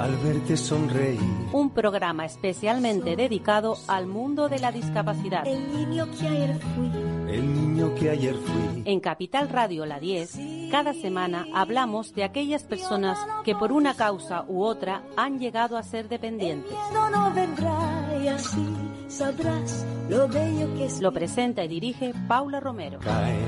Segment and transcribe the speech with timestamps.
[0.00, 1.20] Al verte sonreír.
[1.52, 5.46] Un programa especialmente dedicado al mundo de la discapacidad.
[5.46, 6.90] El niño que ayer fui.
[7.30, 8.82] El niño que ayer fui.
[8.86, 10.38] En Capital Radio La 10,
[10.70, 15.82] cada semana hablamos de aquellas personas que por una causa u otra han llegado a
[15.82, 16.72] ser dependientes.
[16.94, 18.66] No, no vendrá y así
[19.08, 21.02] sabrás lo bello que es.
[21.02, 23.00] Lo presenta y dirige Paula Romero.
[23.00, 23.38] Caen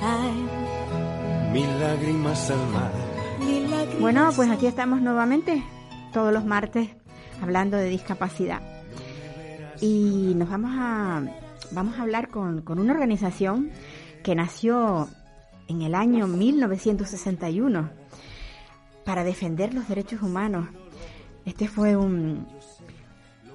[0.00, 2.92] Ay, mil lágrimas al mar.
[3.40, 4.00] mil lágrimas.
[4.00, 5.62] Bueno, pues aquí estamos nuevamente,
[6.12, 6.88] todos los martes,
[7.42, 8.60] hablando de discapacidad.
[9.80, 11.22] Y nos vamos a,
[11.72, 13.70] vamos a hablar con, con una organización
[14.22, 15.08] que nació
[15.68, 17.90] en el año 1961
[19.04, 20.68] para defender los derechos humanos.
[21.44, 22.46] Este fue un,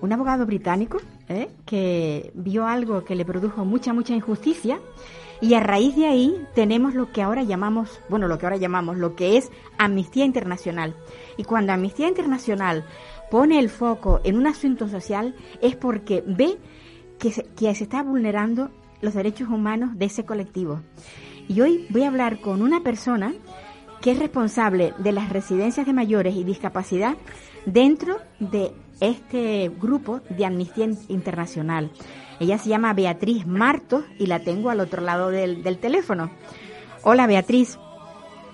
[0.01, 0.99] un abogado británico
[1.29, 1.49] ¿eh?
[1.65, 4.79] que vio algo que le produjo mucha, mucha injusticia
[5.43, 8.95] y a raíz de ahí tenemos lo que ahora llamamos, bueno, lo que ahora llamamos,
[8.95, 10.95] lo que es Amnistía Internacional.
[11.35, 12.85] Y cuando Amnistía Internacional
[13.29, 16.57] pone el foco en un asunto social es porque ve
[17.19, 18.71] que se, que se está vulnerando
[19.01, 20.79] los derechos humanos de ese colectivo.
[21.49, 23.33] Y hoy voy a hablar con una persona
[23.99, 27.17] que es responsable de las residencias de mayores y discapacidad
[27.65, 31.91] dentro de este grupo de Amnistía Internacional.
[32.39, 36.31] Ella se llama Beatriz Martos y la tengo al otro lado del, del teléfono.
[37.03, 37.77] Hola Beatriz,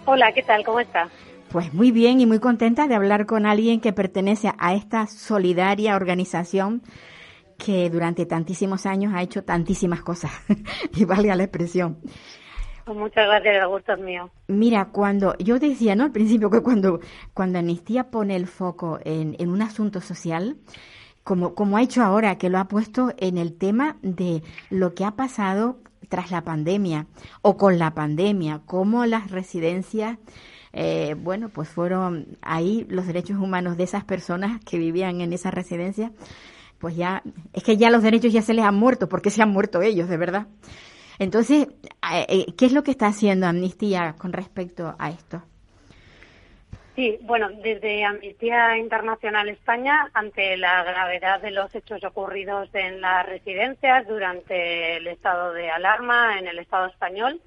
[0.05, 0.63] Hola, ¿qué tal?
[0.65, 1.09] ¿Cómo está?
[1.49, 5.95] pues muy bien y muy contenta de hablar con alguien que pertenece a esta solidaria
[5.95, 6.83] organización
[7.57, 10.31] que durante tantísimos años ha hecho tantísimas cosas,
[10.95, 11.99] y valga la expresión.
[12.89, 14.31] Pues muchas gracias, el gusto es mío.
[14.47, 16.05] Mira, cuando yo decía, ¿no?
[16.05, 17.01] Al principio que cuando,
[17.35, 20.57] cuando Amnistía pone el foco en, en un asunto social,
[21.23, 24.41] como, como ha hecho ahora, que lo ha puesto en el tema de
[24.71, 25.77] lo que ha pasado
[26.07, 27.05] tras la pandemia
[27.43, 30.17] o con la pandemia, cómo las residencias,
[30.73, 35.51] eh, bueno, pues fueron ahí los derechos humanos de esas personas que vivían en esa
[35.51, 36.11] residencia,
[36.79, 37.21] pues ya,
[37.53, 40.09] es que ya los derechos ya se les han muerto, porque se han muerto ellos,
[40.09, 40.47] de verdad.
[41.19, 41.67] Entonces,
[42.27, 45.43] eh, ¿qué es lo que está haciendo Amnistía con respecto a esto?
[46.95, 53.25] Sí, bueno, desde Amnistía Internacional España, ante la gravedad de los hechos ocurridos en las
[53.25, 57.39] residencias durante el estado de alarma en el Estado español,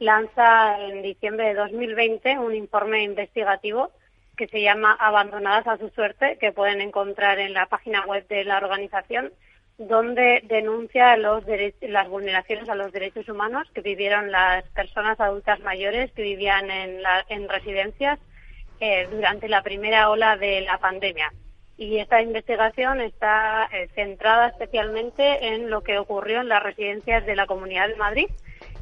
[0.00, 3.92] lanza en diciembre de 2020 un informe investigativo
[4.36, 8.44] que se llama Abandonadas a su suerte, que pueden encontrar en la página web de
[8.44, 9.32] la organización,
[9.78, 11.44] donde denuncia los
[11.82, 17.02] las vulneraciones a los derechos humanos que vivieron las personas adultas mayores que vivían en,
[17.02, 18.18] la- en residencias
[18.80, 21.32] eh, durante la primera ola de la pandemia.
[21.78, 27.36] Y esta investigación está eh, centrada especialmente en lo que ocurrió en las residencias de
[27.36, 28.28] la Comunidad de Madrid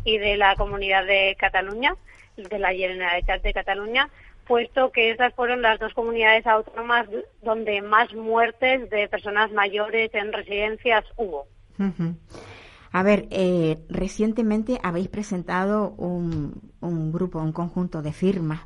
[0.05, 1.97] y de la Comunidad de Cataluña,
[2.37, 4.09] de la Generalitat de Cataluña,
[4.45, 7.09] puesto que esas fueron las dos comunidades autónomas
[7.43, 11.47] donde más muertes de personas mayores en residencias hubo.
[12.93, 18.61] A ver, eh, recientemente habéis presentado un, un grupo, un conjunto de firmas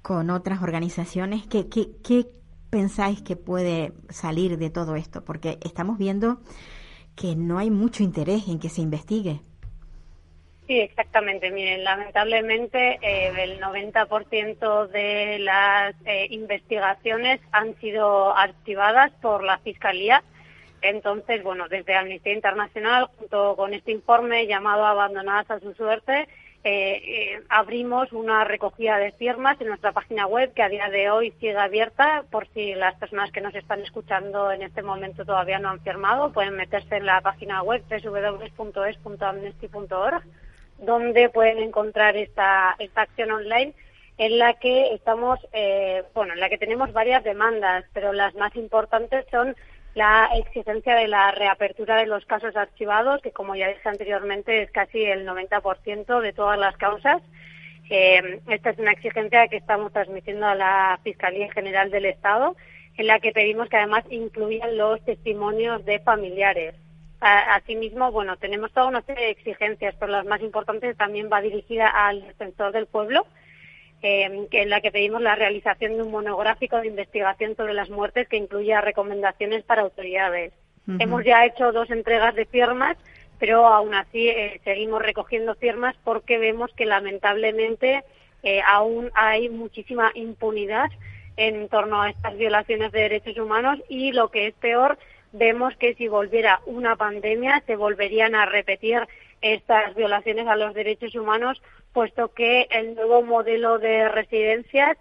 [0.00, 1.46] con otras organizaciones.
[1.46, 2.26] ¿Qué, qué, qué
[2.70, 5.24] pensáis que puede salir de todo esto?
[5.24, 6.40] Porque estamos viendo
[7.14, 9.42] que no hay mucho interés en que se investigue.
[10.68, 11.50] Sí, exactamente.
[11.50, 20.22] Miren, lamentablemente eh, el 90% de las eh, investigaciones han sido archivadas por la Fiscalía.
[20.82, 26.28] Entonces, bueno, desde Amnistía Internacional, junto con este informe llamado Abandonadas a su suerte,
[26.64, 31.08] eh, eh, abrimos una recogida de firmas en nuestra página web que a día de
[31.08, 35.60] hoy sigue abierta por si las personas que nos están escuchando en este momento todavía
[35.60, 40.24] no han firmado, pueden meterse en la página web www.es.amnesty.org
[40.78, 43.74] donde pueden encontrar esta, esta acción online
[44.18, 48.54] en la que estamos, eh, bueno, en la que tenemos varias demandas, pero las más
[48.56, 49.54] importantes son
[49.94, 54.70] la exigencia de la reapertura de los casos archivados, que como ya dije anteriormente es
[54.70, 57.22] casi el 90% de todas las causas.
[57.90, 62.54] Eh, esta es una exigencia que estamos transmitiendo a la Fiscalía General del Estado,
[62.96, 66.74] en la que pedimos que además incluyan los testimonios de familiares.
[67.20, 71.88] Asimismo, bueno, tenemos toda una serie de exigencias, pero las más importantes también va dirigida
[71.88, 73.26] al defensor del pueblo,
[74.02, 77.90] eh, que en la que pedimos la realización de un monográfico de investigación sobre las
[77.90, 80.52] muertes que incluya recomendaciones para autoridades.
[80.98, 82.96] Hemos ya hecho dos entregas de firmas,
[83.38, 88.04] pero aún así eh, seguimos recogiendo firmas porque vemos que lamentablemente
[88.42, 90.88] eh, aún hay muchísima impunidad
[91.36, 94.98] en torno a estas violaciones de derechos humanos y lo que es peor,
[95.32, 99.06] vemos que si volviera una pandemia se volverían a repetir
[99.40, 104.96] estas violaciones a los derechos humanos, puesto que el nuevo modelo de residencias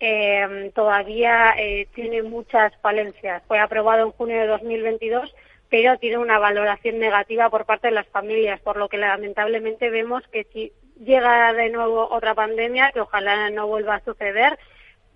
[0.00, 3.42] eh, todavía eh, tiene muchas falencias.
[3.46, 5.34] Fue aprobado en junio de 2022,
[5.68, 10.26] pero tiene una valoración negativa por parte de las familias, por lo que lamentablemente vemos
[10.28, 14.58] que si llega de nuevo otra pandemia, que ojalá no vuelva a suceder,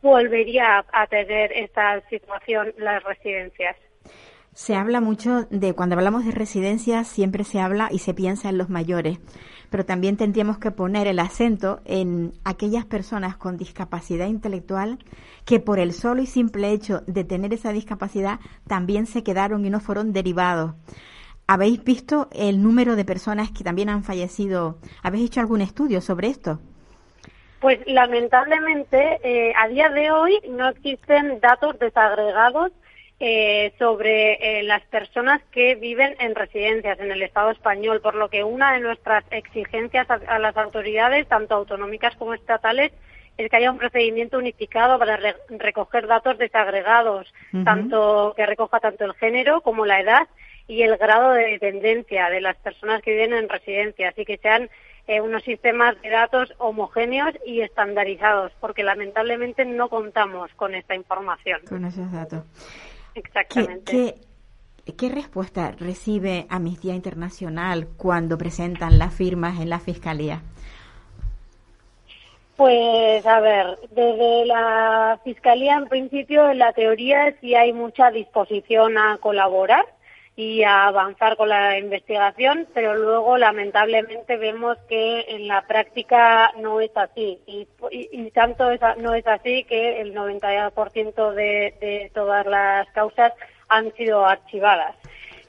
[0.03, 3.77] volvería a tener esta situación las residencias.
[4.56, 8.56] Se habla mucho de, cuando hablamos de residencias, siempre se habla y se piensa en
[8.56, 9.19] los mayores,
[9.69, 14.99] pero también tendríamos que poner el acento en aquellas personas con discapacidad intelectual
[15.44, 19.69] que por el solo y simple hecho de tener esa discapacidad también se quedaron y
[19.69, 20.73] no fueron derivados.
[21.47, 24.79] ¿Habéis visto el número de personas que también han fallecido?
[25.02, 26.61] ¿Habéis hecho algún estudio sobre esto?
[27.61, 32.73] Pues lamentablemente eh, a día de hoy no existen datos desagregados
[33.19, 38.29] eh, sobre eh, las personas que viven en residencias en el Estado español, por lo
[38.29, 42.93] que una de nuestras exigencias a, las autoridades, tanto autonómicas como estatales,
[43.39, 45.19] es que haya un procedimiento unificado para
[45.49, 47.33] recoger datos desagregados,
[47.65, 50.29] tanto que recoja tanto el género como la edad
[50.69, 54.71] y el grado de dependencia de las personas que viven en residencias y que sean
[55.07, 61.61] eh, unos sistemas de datos homogéneos y estandarizados, porque lamentablemente no contamos con esta información.
[61.69, 62.43] Con esos datos.
[63.17, 64.15] Exactamente.
[64.97, 70.43] ¿Qué, respuesta recibe Amnistía Internacional cuando presentan las firmas en la Fiscalía?
[72.57, 78.97] Pues a ver, desde la Fiscalía en principio en la teoría sí hay mucha disposición
[78.97, 79.85] a colaborar
[80.38, 86.79] y a avanzar con la investigación, pero luego lamentablemente vemos que en la práctica no
[86.83, 87.67] es así y,
[88.33, 88.69] tanto
[88.99, 93.33] no es así que el 90% de, todas las causas
[93.69, 94.94] han sido archivadas.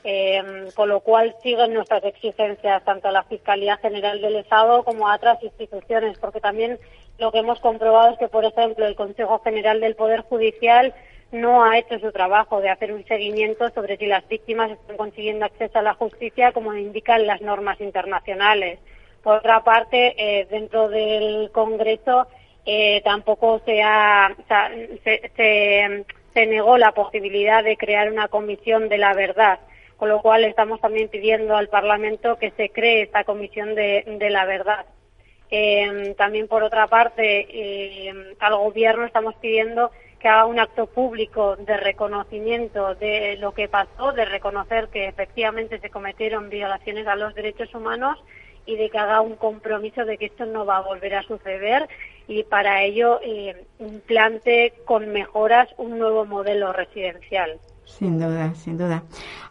[0.09, 5.09] Eh, con lo cual siguen nuestras exigencias tanto a la Fiscalía General del Estado como
[5.09, 6.79] a otras instituciones, porque también
[7.17, 10.93] lo que hemos comprobado es que, por ejemplo, el Consejo General del Poder Judicial
[11.31, 15.45] no ha hecho su trabajo de hacer un seguimiento sobre si las víctimas están consiguiendo
[15.45, 18.79] acceso a la justicia como indican las normas internacionales.
[19.23, 22.27] Por otra parte, eh, dentro del Congreso
[22.65, 24.33] eh, tampoco se, ha,
[25.03, 26.05] se,
[26.47, 29.59] negó la posibilidad de crear una comisión de la verdad,
[29.97, 34.29] con lo cual estamos también pidiendo al Parlamento que se cree esta comisión de, de
[34.29, 34.85] la verdad.
[35.49, 41.77] Eh, también, por otra parte, al Gobierno estamos pidiendo que haga un acto público de
[41.77, 47.73] reconocimiento de lo que pasó, de reconocer que efectivamente se cometieron violaciones a los derechos
[47.73, 48.17] humanos
[48.65, 51.87] y de que haga un compromiso de que esto no va a volver a suceder
[52.27, 57.59] y para ello eh, implante con mejoras un nuevo modelo residencial.
[57.85, 59.03] Sin duda, sin duda.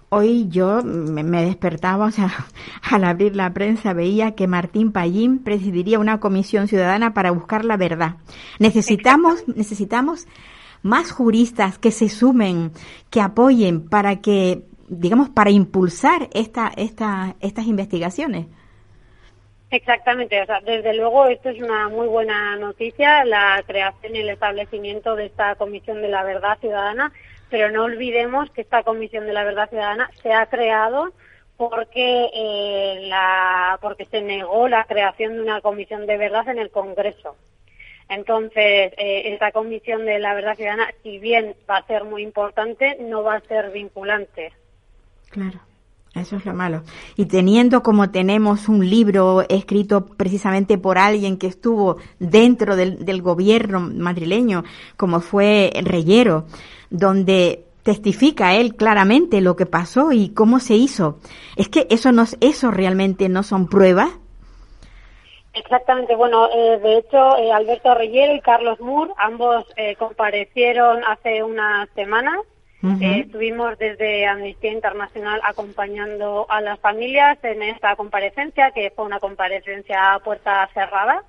[0.09, 2.31] Hoy yo me despertaba, o sea,
[2.83, 7.77] al abrir la prensa veía que Martín Pallín presidiría una comisión ciudadana para buscar la
[7.77, 8.17] verdad.
[8.61, 10.27] Necesitamos, necesitamos
[10.82, 12.73] más juristas que se sumen,
[13.11, 18.47] que apoyen para que, digamos, para impulsar esta, esta, estas investigaciones.
[19.71, 24.30] Exactamente, o sea, desde luego esto es una muy buena noticia, la creación y el
[24.30, 27.12] establecimiento de esta Comisión de la Verdad Ciudadana,
[27.50, 31.12] pero no olvidemos que esta Comisión de la Verdad Ciudadana se ha creado
[31.56, 36.71] porque eh, la porque se negó la creación de una comisión de verdad en el
[36.71, 37.37] Congreso.
[38.09, 42.97] Entonces, eh, esta comisión de la verdad ciudadana, si bien va a ser muy importante,
[43.01, 44.53] no va a ser vinculante.
[45.31, 45.61] Claro.
[46.15, 46.83] Eso es lo malo.
[47.17, 53.21] Y teniendo como tenemos un libro escrito precisamente por alguien que estuvo dentro del, del
[53.21, 54.65] gobierno madrileño,
[54.97, 56.47] como fue Reyero,
[56.89, 61.19] donde testifica él claramente lo que pasó y cómo se hizo.
[61.55, 64.11] Es que eso no, eso realmente no son pruebas
[65.57, 71.43] Exactamente, bueno, eh, de hecho, eh, Alberto Reyero y Carlos Moore, ambos eh, comparecieron hace
[71.43, 72.37] unas semanas.
[73.01, 80.15] estuvimos desde Amnistía Internacional acompañando a las familias en esta comparecencia, que fue una comparecencia
[80.15, 81.25] a puerta cerrada,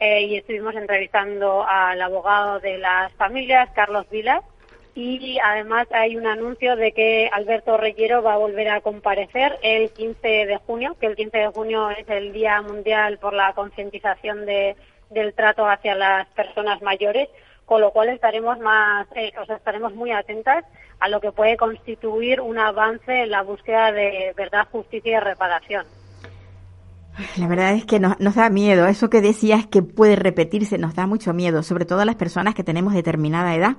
[0.00, 4.42] y estuvimos entrevistando al abogado de las familias, Carlos Vila,
[4.94, 9.90] y además hay un anuncio de que Alberto Reyero va a volver a comparecer el
[9.90, 14.46] 15 de junio, que el 15 de junio es el Día Mundial por la concientización
[14.46, 14.76] de,
[15.10, 17.28] del trato hacia las personas mayores,
[17.64, 20.64] con lo cual estaremos más, eh, o sea, estaremos muy atentas
[21.00, 25.86] a lo que puede constituir un avance en la búsqueda de verdad, justicia y reparación.
[27.36, 28.86] La verdad es que nos, nos, da miedo.
[28.86, 32.54] Eso que decías que puede repetirse nos da mucho miedo, sobre todo a las personas
[32.54, 33.76] que tenemos determinada edad.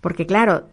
[0.00, 0.64] Porque claro,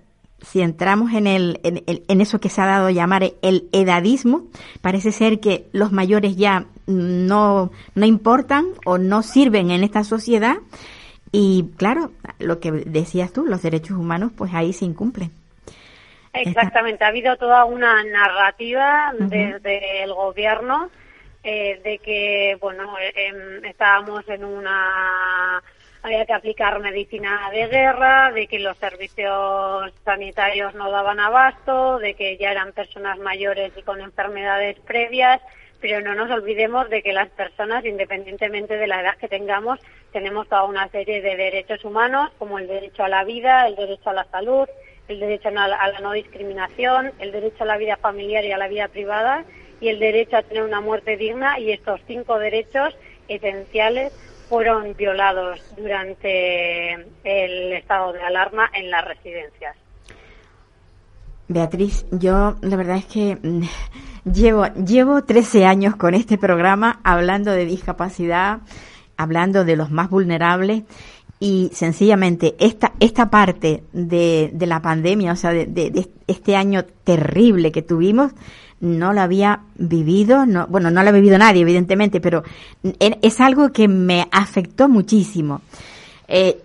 [0.41, 4.43] si entramos en, el, en, en, eso que se ha dado a llamar el edadismo,
[4.81, 10.57] parece ser que los mayores ya no, no importan o no sirven en esta sociedad.
[11.31, 15.31] Y claro, lo que decías tú, los derechos humanos, pues ahí se incumplen.
[16.33, 19.29] Exactamente, ha habido toda una narrativa uh -huh.
[19.29, 20.89] desde el gobierno
[21.47, 25.61] eh, de que, bueno, eh, estábamos en una
[26.01, 32.15] había que aplicar medicina de guerra, de que los servicios sanitarios no daban abasto, de
[32.15, 35.39] que ya eran personas mayores y con enfermedades previas,
[35.79, 39.79] pero no nos olvidemos de que las personas, independientemente de la edad que tengamos,
[40.11, 44.09] tenemos toda una serie de derechos humanos, como el derecho a la vida, el derecho
[44.09, 44.67] a la salud,
[45.07, 48.67] el derecho a la no discriminación, el derecho a la vida familiar y a la
[48.67, 49.45] vida privada,
[49.81, 52.95] y el derecho a tener una muerte digna, y estos cinco derechos
[53.27, 54.13] esenciales
[54.49, 59.75] fueron violados durante el estado de alarma en las residencias.
[61.47, 63.37] Beatriz, yo la verdad es que
[64.23, 68.59] llevo, llevo 13 años con este programa hablando de discapacidad,
[69.17, 70.83] hablando de los más vulnerables
[71.39, 76.83] y sencillamente esta, esta parte de, de la pandemia, o sea, de, de este año
[77.03, 78.31] terrible que tuvimos,
[78.79, 82.43] no lo había vivido, no, bueno, no lo ha vivido nadie, evidentemente, pero
[82.99, 85.61] es algo que me afectó muchísimo.
[86.27, 86.57] Eh,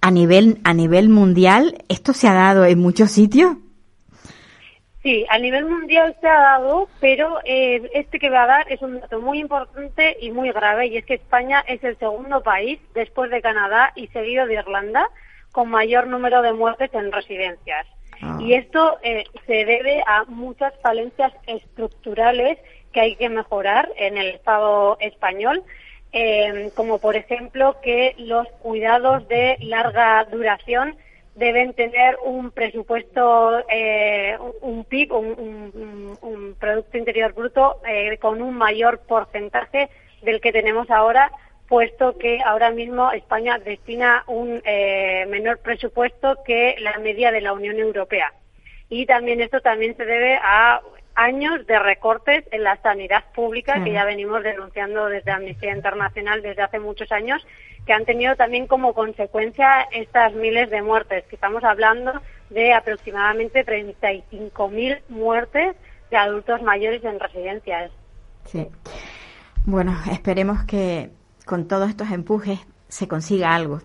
[0.00, 3.56] a nivel, a nivel mundial, ¿esto se ha dado en muchos sitios?
[5.02, 8.80] Sí, a nivel mundial se ha dado, pero eh, este que va a dar es
[8.82, 12.78] un dato muy importante y muy grave, y es que España es el segundo país,
[12.94, 15.08] después de Canadá y seguido de Irlanda,
[15.50, 17.86] con mayor número de muertes en residencias.
[18.22, 18.38] Ah.
[18.40, 22.58] Y esto eh, se debe a muchas falencias estructurales
[22.92, 25.62] que hay que mejorar en el Estado español,
[26.12, 30.96] eh, como por ejemplo que los cuidados de larga duración
[31.34, 39.00] deben tener un presupuesto, eh, un PIB, un, Producto Interior Bruto eh, con un mayor
[39.00, 39.88] porcentaje
[40.22, 41.32] del que tenemos ahora,
[41.72, 47.54] puesto que ahora mismo España destina un eh, menor presupuesto que la media de la
[47.54, 48.30] Unión Europea.
[48.90, 50.82] Y también esto también se debe a
[51.14, 56.60] años de recortes en la sanidad pública que ya venimos denunciando desde Amnistía Internacional desde
[56.60, 57.42] hace muchos años,
[57.86, 62.12] que han tenido también como consecuencia estas miles de muertes, que estamos hablando
[62.50, 65.74] de aproximadamente 35.000 muertes
[66.10, 67.90] de adultos mayores en residencias.
[68.44, 68.68] Sí.
[69.64, 71.08] Bueno, esperemos que
[71.44, 73.80] con todos estos empujes se consiga algo.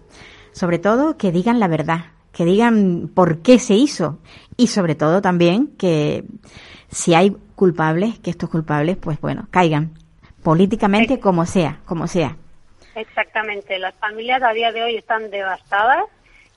[0.51, 4.19] Sobre todo que digan la verdad, que digan por qué se hizo
[4.57, 6.23] y sobre todo también que
[6.89, 9.91] si hay culpables, que estos culpables, pues bueno, caigan
[10.43, 12.35] políticamente como sea, como sea.
[12.95, 13.77] Exactamente.
[13.79, 16.03] Las familias a día de hoy están devastadas,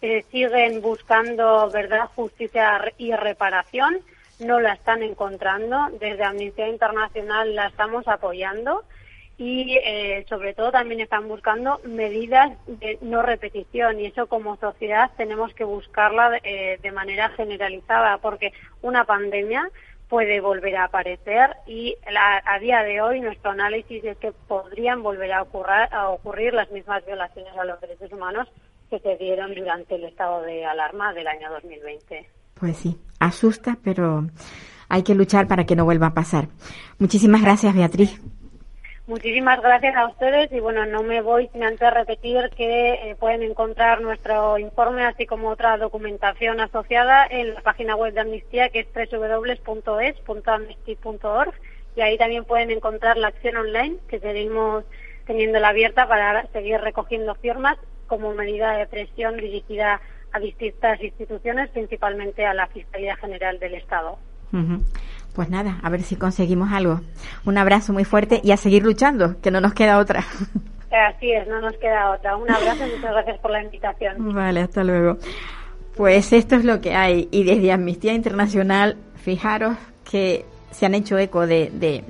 [0.00, 3.98] eh, siguen buscando verdad, justicia y reparación,
[4.38, 5.88] no la están encontrando.
[6.00, 8.84] Desde Amnistía Internacional la estamos apoyando
[9.40, 15.10] y eh, sobre todo también están buscando medidas de no repetición y eso como sociedad
[15.16, 19.66] tenemos que buscarla eh, de manera generalizada porque una pandemia
[20.10, 25.02] puede volver a aparecer y la, a día de hoy nuestro análisis es que podrían
[25.02, 28.46] volver a ocurrir, a ocurrir las mismas violaciones a los derechos humanos
[28.90, 32.28] que se dieron durante el estado de alarma del año 2020.
[32.52, 34.26] Pues sí, asusta, pero
[34.90, 36.48] hay que luchar para que no vuelva a pasar.
[36.98, 38.20] Muchísimas gracias, Beatriz.
[39.10, 43.42] Muchísimas gracias a ustedes y bueno, no me voy sin antes repetir que eh, pueden
[43.42, 48.78] encontrar nuestro informe así como otra documentación asociada en la página web de Amnistía que
[48.78, 51.54] es www.es.amnesty.org
[51.96, 54.84] y ahí también pueden encontrar la acción online que seguimos
[55.26, 60.00] teniéndola abierta para seguir recogiendo firmas como medida de presión dirigida
[60.30, 64.20] a distintas instituciones, principalmente a la Fiscalía General del Estado.
[65.40, 67.00] Pues nada, a ver si conseguimos algo.
[67.46, 70.22] Un abrazo muy fuerte y a seguir luchando, que no nos queda otra.
[71.08, 72.36] Así es, no nos queda otra.
[72.36, 74.34] Un abrazo y muchas gracias por la invitación.
[74.34, 75.16] Vale, hasta luego.
[75.96, 77.26] Pues esto es lo que hay.
[77.30, 82.04] Y desde Amnistía Internacional, fijaros que se han hecho eco de, de,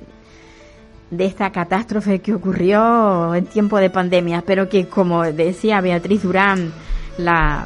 [1.09, 6.73] de esta catástrofe que ocurrió en tiempo de pandemia, pero que, como decía Beatriz Durán,
[7.17, 7.65] la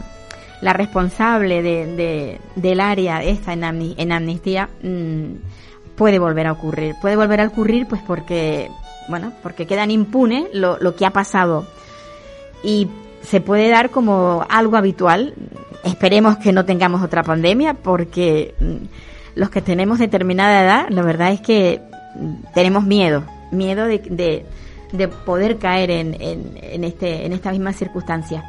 [0.61, 5.35] la responsable de, de, del área esta en, amni, en amnistía mmm,
[5.95, 6.95] puede volver a ocurrir.
[7.01, 8.69] Puede volver a ocurrir pues porque,
[9.07, 11.65] bueno, porque quedan impunes lo, lo que ha pasado.
[12.63, 12.87] Y
[13.21, 15.33] se puede dar como algo habitual.
[15.83, 18.85] Esperemos que no tengamos otra pandemia porque mm,
[19.35, 21.81] los que tenemos determinada edad, la verdad es que
[22.15, 24.45] mm, tenemos miedo, miedo de, de,
[24.91, 28.43] de poder caer en, en, en, este, en esta misma circunstancia.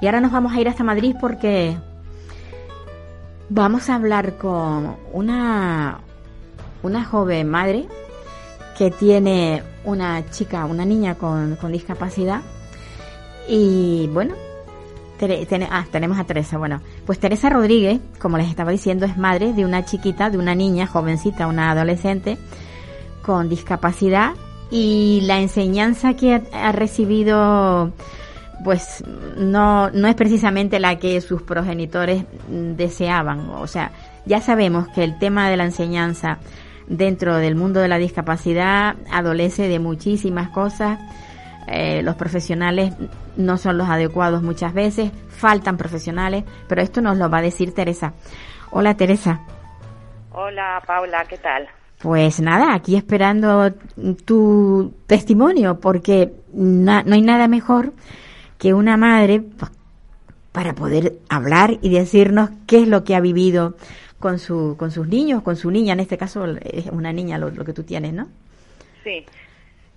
[0.00, 1.76] Y ahora nos vamos a ir hasta Madrid porque
[3.48, 6.00] vamos a hablar con una,
[6.86, 7.86] una joven madre
[8.78, 12.42] que tiene una chica, una niña con, con discapacidad.
[13.48, 14.34] Y bueno,
[15.70, 16.58] ah, tenemos a Teresa.
[16.58, 20.54] Bueno, pues Teresa Rodríguez, como les estaba diciendo, es madre de una chiquita, de una
[20.54, 22.38] niña jovencita, una adolescente
[23.22, 24.32] con discapacidad.
[24.70, 27.92] Y la enseñanza que ha, ha recibido,
[28.64, 29.04] pues
[29.36, 33.48] no, no es precisamente la que sus progenitores mm, deseaban.
[33.50, 33.92] O sea,
[34.26, 36.38] ya sabemos que el tema de la enseñanza
[36.86, 40.98] dentro del mundo de la discapacidad adolece de muchísimas cosas.
[41.68, 42.92] Eh, los profesionales
[43.36, 47.74] no son los adecuados muchas veces, faltan profesionales, pero esto nos lo va a decir
[47.74, 48.12] Teresa.
[48.70, 49.40] Hola Teresa.
[50.32, 51.66] Hola Paula, ¿qué tal?
[51.98, 53.72] Pues nada, aquí esperando
[54.24, 57.94] tu testimonio, porque na- no hay nada mejor
[58.58, 59.72] que una madre pa-
[60.52, 63.76] para poder hablar y decirnos qué es lo que ha vivido
[64.18, 67.50] con, su, con sus niños, con su niña, en este caso es una niña lo,
[67.50, 68.28] lo que tú tienes, ¿no?
[69.04, 69.24] Sí.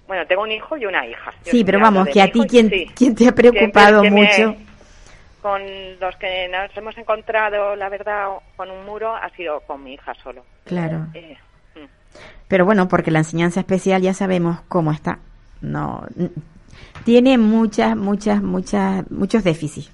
[0.08, 1.32] Bueno, tengo un hijo y una hija.
[1.46, 2.88] Yo Sí, pero vamos, que a ti quien, sí.
[2.96, 4.56] quien te ha preocupado que me- mucho.
[5.42, 5.62] con
[6.00, 10.14] los que nos hemos encontrado, la verdad, con un muro, ha sido con mi hija
[10.16, 10.44] solo.
[10.66, 11.08] Claro.
[11.14, 11.38] Eh,
[11.76, 11.86] mm.
[12.48, 15.20] Pero bueno, porque la enseñanza especial ya sabemos cómo está.
[15.62, 16.06] No
[17.06, 19.92] tiene muchas, muchas, muchas, muchos déficits.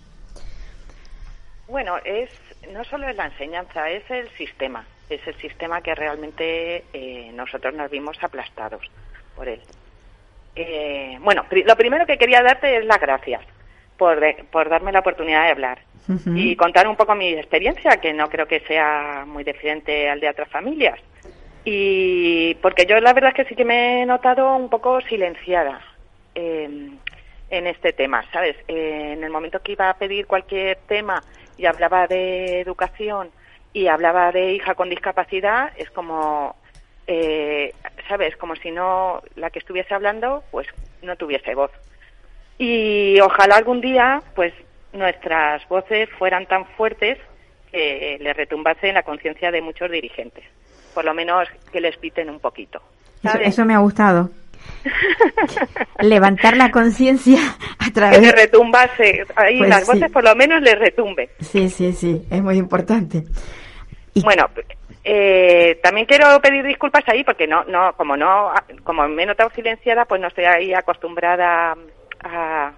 [1.68, 2.30] Bueno, es
[2.72, 4.86] no solo es la enseñanza, es el sistema.
[5.10, 8.90] Es el sistema que realmente eh, nosotros nos vimos aplastados
[9.36, 9.62] por él.
[10.56, 13.42] Eh, bueno, pri- lo primero que quería darte es las gracias
[13.98, 14.20] por,
[14.70, 15.80] darme la oportunidad de hablar
[16.38, 20.30] y contar un poco mi experiencia, que no creo que sea muy diferente al de
[20.30, 21.00] otras familias.
[21.64, 25.82] Y porque yo la verdad es que sí que me he notado un poco silenciada
[26.36, 26.90] eh,
[27.50, 28.56] en este tema, ¿sabes?
[28.68, 31.24] Eh, en el momento que iba a pedir cualquier tema
[31.58, 33.30] y hablaba de educación
[33.74, 36.56] y hablaba de hija con discapacidad, es como,
[37.08, 37.74] eh,
[38.08, 38.38] ¿sabes?
[38.38, 40.68] Como si no, la que estuviese hablando, pues
[41.02, 41.72] no tuviese voz.
[42.58, 44.54] Y ojalá algún día, pues,
[44.94, 47.18] nuestras voces fueran tan fuertes
[47.72, 50.46] que le retumbase en la conciencia de muchos dirigentes.
[50.94, 52.82] Por lo menos que les piten un poquito.
[53.42, 54.30] Eso, me ha gustado.
[56.00, 57.40] Levantar la conciencia
[57.80, 59.92] a que través le retumbase, ahí Pues las sí.
[59.92, 61.30] voces por lo menos le retumbe.
[61.40, 63.24] Sí, sí, sí, es muy importante.
[64.14, 64.46] Y- Bueno,
[65.04, 68.52] eh, también quiero pedir disculpas ahí porque no, no, como no,
[68.84, 71.76] como me he notado silenciada, pues no estoy ahí acostumbrada
[72.24, 72.72] a,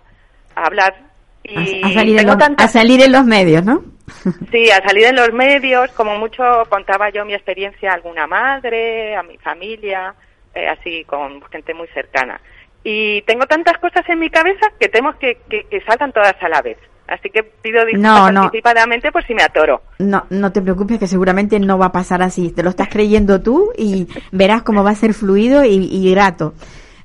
[0.55, 0.95] a hablar.
[1.43, 3.83] Y a, a salir tengo los, a salir en los medios, ¿no?
[4.51, 9.15] Sí, a salir en los medios, como mucho contaba yo mi experiencia a alguna madre,
[9.15, 10.13] a mi familia,
[10.57, 12.39] eh, así con gente muy cercana.
[12.83, 16.49] Y tengo tantas cosas en mi cabeza que temo que, que, que salgan todas a
[16.49, 16.77] la vez.
[17.07, 18.43] Así que pido disculpas No, no.
[18.43, 19.81] anticipadamente por si me atoro.
[19.99, 22.51] No, no te preocupes que seguramente no va a pasar así.
[22.51, 26.53] Te lo estás creyendo tú y verás cómo va a ser fluido y, y grato.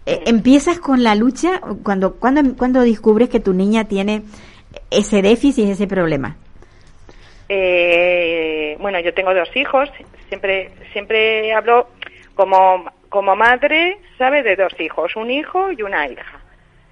[0.07, 4.23] Eh, empiezas con la lucha cuando, cuando, cuando descubres que tu niña tiene
[4.91, 6.37] ese déficit, ese problema.
[7.49, 9.89] Eh, bueno, yo tengo dos hijos,
[10.29, 11.89] siempre siempre hablo
[12.35, 14.43] como como madre, ¿sabe?
[14.43, 16.41] De dos hijos, un hijo y una hija.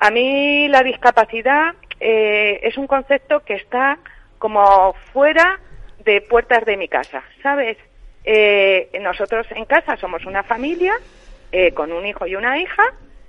[0.00, 3.98] A mí la discapacidad eh, es un concepto que está
[4.38, 5.58] como fuera
[6.04, 7.78] de puertas de mi casa, ¿sabes?
[8.24, 10.94] Eh, nosotros en casa somos una familia
[11.52, 12.82] eh, con un hijo y una hija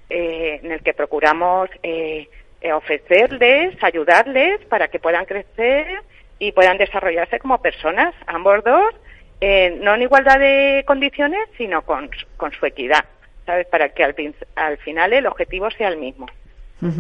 [0.10, 2.28] eh, en el que procuramos eh,
[2.60, 6.02] eh, ofrecerles, ayudarles para que puedan crecer
[6.40, 8.94] y puedan desarrollarse como personas, ambos dos,
[9.42, 13.04] eh, no en igualdad de condiciones, sino con, con su equidad,
[13.46, 13.68] ¿sabes?
[13.68, 14.16] Para que al,
[14.56, 16.28] al final el objetivo sea el mismo.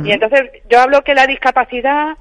[0.03, 2.15] Y entonces yo hablo que la discapacidad,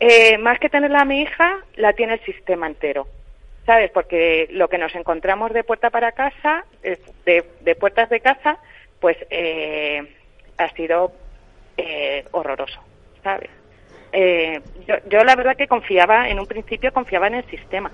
[0.00, 3.06] eh, más que tenerla a mi hija, la tiene el sistema entero.
[3.66, 3.90] ¿Sabes?
[3.90, 8.58] Porque lo que nos encontramos de puerta para casa, eh, de, de puertas de casa,
[8.98, 10.12] pues eh,
[10.56, 11.12] ha sido
[11.76, 12.80] eh, horroroso.
[13.22, 13.50] ¿Sabes?
[14.10, 17.92] Eh, yo, yo la verdad que confiaba, en un principio confiaba en el sistema.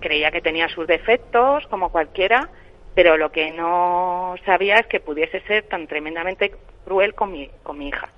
[0.00, 2.48] Creía que tenía sus defectos, como cualquiera,
[2.94, 6.52] pero lo que no sabía es que pudiese ser tan tremendamente
[6.84, 8.08] cruel con mi, con mi hija.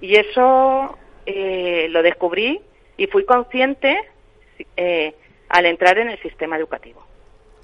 [0.00, 2.60] Y eso eh, lo descubrí
[2.96, 3.96] y fui consciente
[4.76, 5.14] eh,
[5.48, 7.02] al entrar en el sistema educativo.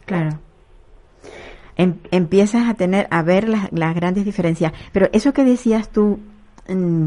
[0.05, 0.39] Claro.
[1.77, 4.73] Em- empiezas a tener, a ver las, las grandes diferencias.
[4.93, 6.19] Pero eso que decías tú,
[6.69, 7.07] mm,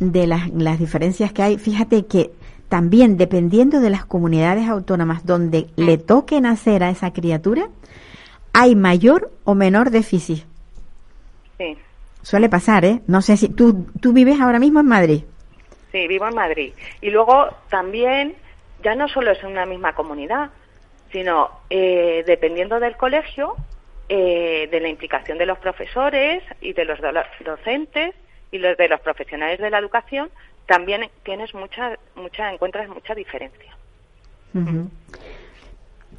[0.00, 2.30] de las, las diferencias que hay, fíjate que
[2.70, 7.68] también dependiendo de las comunidades autónomas donde le toque nacer a esa criatura,
[8.54, 10.44] hay mayor o menor déficit.
[11.58, 11.76] Sí,
[12.22, 13.00] Suele pasar, ¿eh?
[13.06, 15.22] No sé si tú, tú vives ahora mismo en Madrid.
[15.92, 16.72] sí, vivo en Madrid.
[17.00, 18.34] Y luego también,
[18.82, 20.50] ya no solo es en una misma comunidad,
[21.12, 23.56] sino eh, dependiendo del colegio,
[24.08, 27.10] eh, de la implicación de los profesores y de los do-
[27.44, 28.14] docentes
[28.52, 30.28] y los de los profesionales de la educación,
[30.70, 33.76] también tienes mucha, mucha, encuentras mucha diferencia.
[34.54, 34.88] Ujú.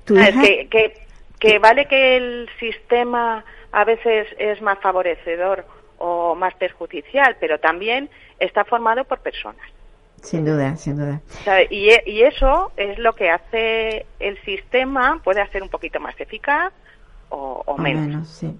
[0.03, 1.07] ¿Tu Ah, es que, que,
[1.39, 5.65] que vale que el sistema a veces es más favorecedor
[5.99, 8.09] o más perjudicial, pero también
[8.39, 9.65] está formado por personas.
[10.21, 11.21] Sin duda, sin duda.
[11.45, 11.67] ¿sabe?
[11.71, 16.19] Y, e- y eso es lo que hace el sistema, puede hacer un poquito más
[16.19, 16.73] eficaz
[17.29, 18.05] o, o O menos.
[18.05, 18.53] menos, sí.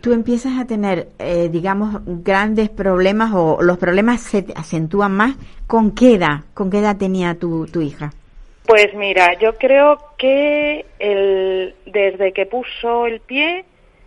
[0.00, 5.36] Tú empiezas a tener, eh, digamos, grandes problemas o los problemas se te acentúan más.
[5.66, 6.44] ¿Con qué edad?
[6.54, 8.12] ¿Con qué edad tenía tu, tu hija?
[8.66, 13.64] Pues mira, yo creo que el, desde que puso el pie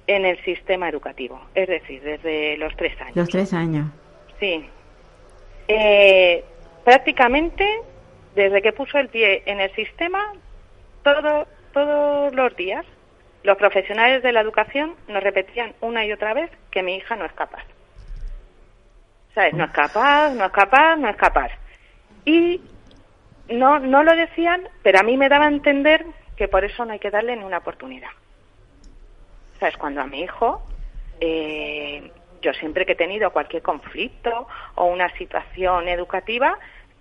[0.08, 3.15] en el sistema educativo, es decir, desde los tres años.
[3.15, 3.91] Los tres años.
[4.39, 4.65] Sí.
[5.67, 6.43] Eh,
[6.84, 7.65] prácticamente,
[8.36, 10.34] desde que puso el pie en el sistema,
[11.04, 12.86] todo, todos los días,
[13.43, 17.25] los profesionales de la educación nos repetían una y otra vez que mi hija no
[17.25, 17.63] es capaz.
[19.36, 19.53] ¿Sabes?
[19.53, 21.51] No es capaz, no es capaz, no es capaz.
[22.25, 22.62] Y
[23.49, 26.06] no, no lo decían, pero a mí me daba a entender
[26.38, 28.10] que por eso no hay que darle ni una oportunidad.
[29.60, 29.77] ¿Sabes?
[29.77, 30.63] Cuando a mi hijo,
[31.19, 36.58] eh, yo siempre que he tenido cualquier conflicto o una situación educativa,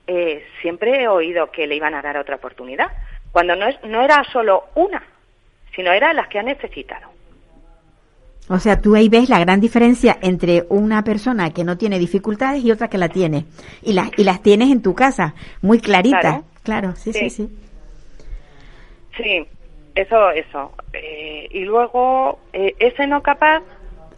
[0.07, 2.91] eh, siempre he oído que le iban a dar otra oportunidad.
[3.31, 5.03] Cuando no, es, no era solo una,
[5.75, 7.09] sino era las que ha necesitado.
[8.49, 12.65] O sea, tú ahí ves la gran diferencia entre una persona que no tiene dificultades
[12.65, 13.47] y otra que la tiene.
[13.83, 16.21] Y las, y las tienes en tu casa, muy claritas.
[16.21, 16.45] Claro.
[16.63, 17.49] Claro, sí, sí, Sí.
[17.49, 17.59] sí.
[19.17, 19.47] Sí,
[19.95, 20.73] eso, eso.
[20.93, 23.63] Eh, y luego, eh, ese no capaz,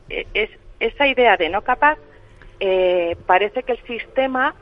[0.09, 1.99] eh, es, esa idea de no capaz,
[2.61, 4.55] eh, parece que el sistema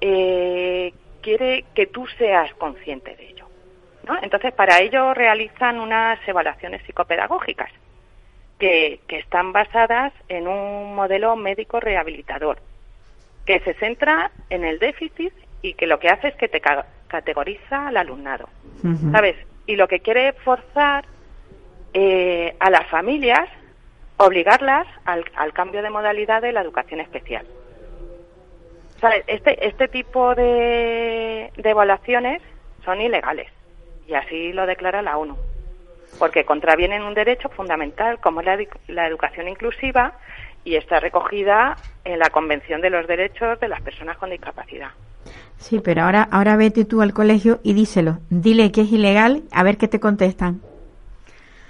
[0.00, 3.33] eh, quiere que tú seas consciente de ello.
[4.06, 4.16] ¿No?
[4.22, 7.70] Entonces, para ello realizan unas evaluaciones psicopedagógicas
[8.58, 12.58] que, que están basadas en un modelo médico rehabilitador
[13.46, 16.86] que se centra en el déficit y que lo que hace es que te ca-
[17.08, 18.48] categoriza al alumnado.
[19.12, 19.36] ¿sabes?
[19.66, 21.04] Y lo que quiere es forzar
[21.92, 23.48] eh, a las familias,
[24.18, 27.46] obligarlas al, al cambio de modalidad de la educación especial.
[29.00, 29.24] ¿Sabes?
[29.26, 32.40] Este, este tipo de, de evaluaciones
[32.84, 33.48] son ilegales
[34.06, 35.36] y así lo declara la ONU,
[36.18, 40.14] porque contravienen un derecho fundamental como es la, edu- la educación inclusiva
[40.64, 44.90] y está recogida en la Convención de los Derechos de las Personas con Discapacidad.
[45.56, 48.18] Sí, pero ahora, ahora vete tú al colegio y díselo.
[48.28, 50.60] Dile que es ilegal, a ver qué te contestan.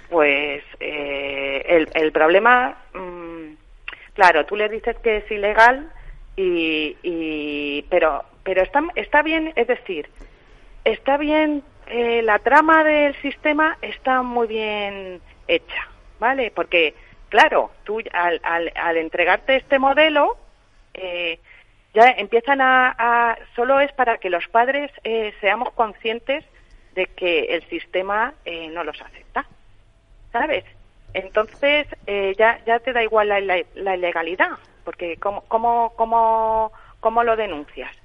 [0.09, 3.53] Pues eh, el, el problema, mm,
[4.13, 5.89] claro, tú le dices que es ilegal
[6.35, 10.09] y, y pero pero está está bien, es decir,
[10.83, 15.87] está bien eh, la trama del sistema está muy bien hecha,
[16.19, 16.51] ¿vale?
[16.53, 16.93] Porque
[17.29, 20.37] claro, tú al, al, al entregarte este modelo
[20.93, 21.39] eh,
[21.93, 26.43] ya empiezan a, solo es para que los padres eh, seamos conscientes
[26.93, 29.45] de que el sistema eh, no los acepta.
[30.35, 30.65] ¿sabes?
[31.13, 36.73] Entonces eh, ya, ya te da igual la, la, la ilegalidad, porque ¿cómo, cómo, cómo,
[36.99, 37.95] cómo lo denuncias?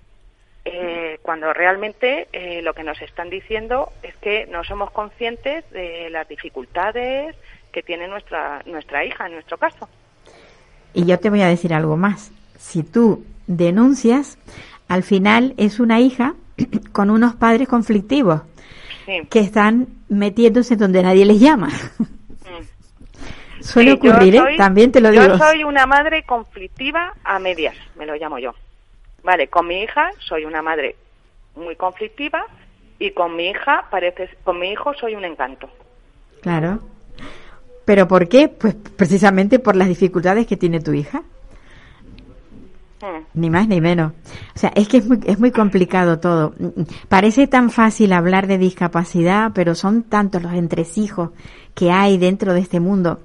[0.64, 6.10] Eh, cuando realmente eh, lo que nos están diciendo es que no somos conscientes de
[6.10, 7.34] las dificultades
[7.72, 9.88] que tiene nuestra, nuestra hija, en nuestro caso.
[10.92, 12.30] Y yo te voy a decir algo más.
[12.58, 14.38] Si tú denuncias,
[14.88, 16.34] al final es una hija
[16.92, 18.42] con unos padres conflictivos
[19.06, 19.26] Sí.
[19.30, 21.70] que están metiéndose donde nadie les llama.
[23.60, 24.56] Suele Sí, yo ocurrir, ¿eh?
[24.56, 25.24] También te lo digo.
[25.24, 28.52] Yo soy una madre conflictiva a medias, me lo llamo yo.
[29.22, 30.96] Vale, con mi hija soy una madre
[31.56, 32.44] muy conflictiva
[32.98, 35.68] y con mi hija parece, con mi hijo soy un encanto.
[36.42, 36.80] Claro.
[37.84, 38.48] ¿Pero por qué?
[38.48, 41.22] Pues precisamente por las dificultades que tiene tu hija.
[43.02, 43.24] Mm.
[43.40, 44.12] Ni más ni menos.
[44.54, 46.54] O sea, es que es muy, es muy complicado todo.
[47.08, 51.30] Parece tan fácil hablar de discapacidad, pero son tantos los entresijos
[51.74, 53.20] que hay dentro de este mundo.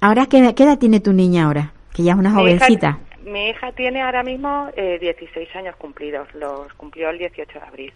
[0.00, 1.72] Ahora, ¿qué, qué edad tiene tu niña ahora?
[1.92, 2.98] Que ya es una Mi hija- jovencita.
[3.30, 7.92] Mi hija tiene ahora mismo eh, 16 años cumplidos, los cumplió el 18 de abril.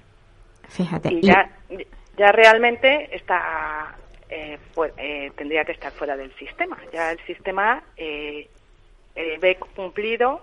[0.68, 1.12] Fíjate.
[1.12, 1.51] Y Y- ya,
[2.16, 3.94] ya realmente está,
[4.31, 4.59] eh,
[4.97, 6.79] eh, tendría que estar fuera del sistema.
[6.92, 8.49] Ya el sistema eh,
[9.16, 10.40] eh, ve cumplido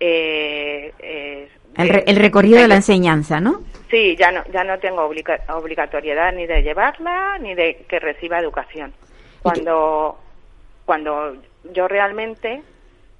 [0.00, 3.60] eh, El, re- el recorrido de la enseñanza, ¿no?
[3.90, 8.38] Sí, ya no, ya no tengo obliga- obligatoriedad ni de llevarla ni de que reciba
[8.38, 8.92] educación.
[9.42, 10.18] Cuando,
[10.84, 11.36] cuando
[11.72, 12.62] yo realmente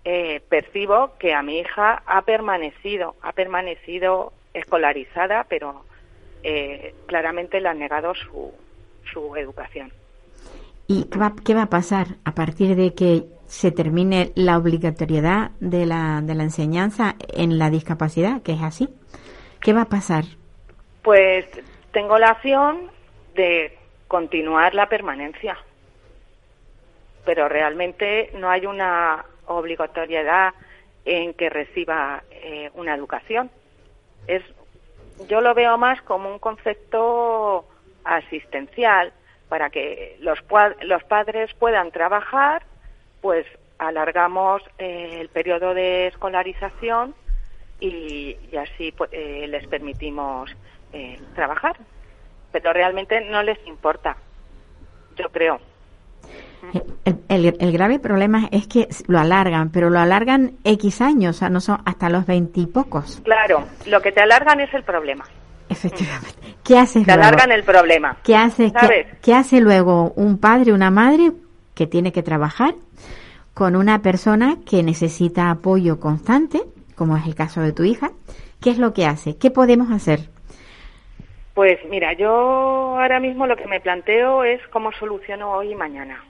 [0.04, 5.84] eh, percibo que a mi hija ha permanecido, ha permanecido escolarizada, pero
[6.42, 8.52] eh, claramente le han negado su,
[9.12, 9.92] su educación.
[10.88, 15.52] ¿Y qué va, qué va a pasar a partir de que se termine la obligatoriedad
[15.60, 18.88] de la, de la enseñanza en la discapacidad, que es así?
[19.60, 20.24] ¿Qué va a pasar?
[21.02, 21.46] Pues
[21.92, 22.90] tengo la opción
[23.34, 25.56] de continuar la permanencia,
[27.24, 29.24] pero realmente no hay una
[29.56, 30.54] obligatoriedad
[31.04, 33.50] en que reciba eh, una educación.
[34.26, 34.42] Es,
[35.28, 37.64] yo lo veo más como un concepto
[38.04, 39.12] asistencial
[39.48, 40.38] para que los,
[40.82, 42.62] los padres puedan trabajar,
[43.20, 43.46] pues
[43.78, 47.14] alargamos eh, el periodo de escolarización
[47.80, 50.50] y, y así pues, eh, les permitimos
[50.92, 51.76] eh, trabajar.
[52.52, 54.16] Pero realmente no les importa,
[55.16, 55.60] yo creo.
[57.32, 61.60] El, grave problema es que lo alargan, pero lo alargan X años, o sea, no
[61.60, 63.22] son hasta los veintipocos.
[63.24, 65.24] Claro, lo que te alargan es el problema.
[65.70, 66.56] Efectivamente.
[66.62, 67.28] ¿Qué haces Te luego?
[67.28, 68.18] alargan el problema.
[68.22, 69.06] ¿Qué hace, ¿Sabes?
[69.06, 71.32] qué, qué hace luego un padre, una madre
[71.74, 72.74] que tiene que trabajar
[73.54, 76.60] con una persona que necesita apoyo constante,
[76.96, 78.10] como es el caso de tu hija?
[78.60, 79.38] ¿Qué es lo que hace?
[79.38, 80.28] ¿Qué podemos hacer?
[81.54, 86.22] Pues mira, yo ahora mismo lo que me planteo es cómo soluciono hoy y mañana.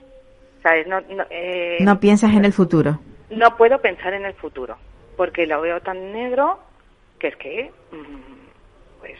[0.63, 0.87] ¿Sabes?
[0.87, 2.99] No, no, eh, No piensas en el futuro.
[3.29, 4.77] no puedo pensar en el futuro,
[5.17, 6.59] porque lo veo tan negro
[7.19, 9.17] que es que mm, pues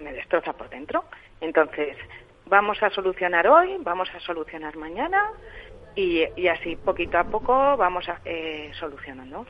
[0.00, 1.04] me destroza por dentro.
[1.40, 1.96] Entonces,
[2.46, 5.30] vamos a solucionar hoy, vamos a solucionar mañana
[5.96, 9.46] y, y así poquito a poco vamos a, eh, solucionando.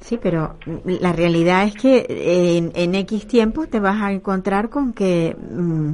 [0.00, 4.92] Sí, pero la realidad es que en, en X tiempo te vas a encontrar con
[4.92, 5.92] que mm,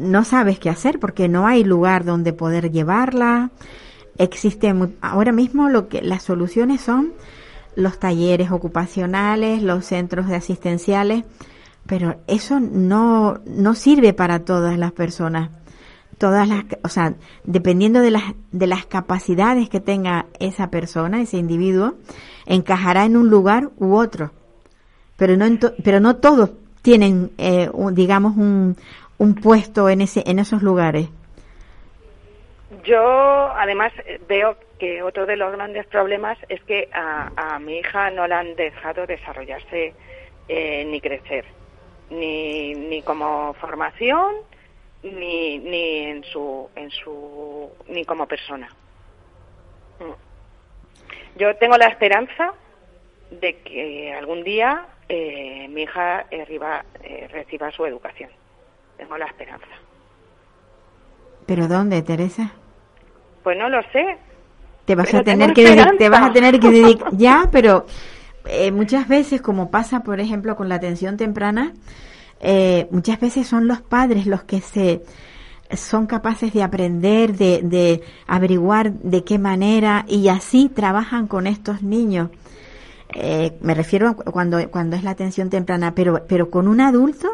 [0.00, 3.50] no sabes qué hacer porque no hay lugar donde poder llevarla.
[4.18, 7.12] Existe ahora mismo lo que las soluciones son
[7.76, 11.24] los talleres ocupacionales, los centros de asistenciales,
[11.86, 15.50] pero eso no no sirve para todas las personas.
[16.18, 21.38] Todas las, o sea, dependiendo de las de las capacidades que tenga esa persona, ese
[21.38, 21.94] individuo,
[22.46, 24.32] encajará en un lugar u otro.
[25.16, 25.46] Pero no
[25.82, 26.50] pero no todos
[26.82, 28.76] tienen eh, digamos un,
[29.20, 31.08] un puesto en ese en esos lugares.
[32.84, 38.10] Yo, además, eh, veo que otro de los grandes problemas es que a, mi hija
[38.10, 39.92] no la han dejado desarrollarse
[40.48, 41.44] eh, ni crecer,
[42.08, 44.36] ni, ni como formación,
[45.02, 48.68] ni, ni en su, en su, ni como persona.
[49.98, 51.38] Mm.
[51.38, 52.54] Yo tengo la esperanza
[53.30, 58.30] de que algún día eh, mi hija eh, reciba su educación.
[59.00, 59.66] Tengo la esperanza.
[61.46, 62.52] Pero ¿dónde, Teresa?
[63.42, 64.18] Pues no lo sé,
[64.84, 65.96] Te vas a tener que esperanza.
[65.98, 67.86] te vas a tener que dedicar ya, pero
[68.44, 71.72] eh, muchas veces como pasa por ejemplo con la atención temprana,
[72.40, 75.02] eh, muchas veces son los padres los que se
[75.72, 81.82] son capaces de aprender, de, de averiguar de qué manera y así trabajan con estos
[81.82, 82.28] niños.
[83.14, 86.80] Eh, me refiero a cu- cuando, cuando es la atención temprana, pero, pero con un
[86.80, 87.28] adulto,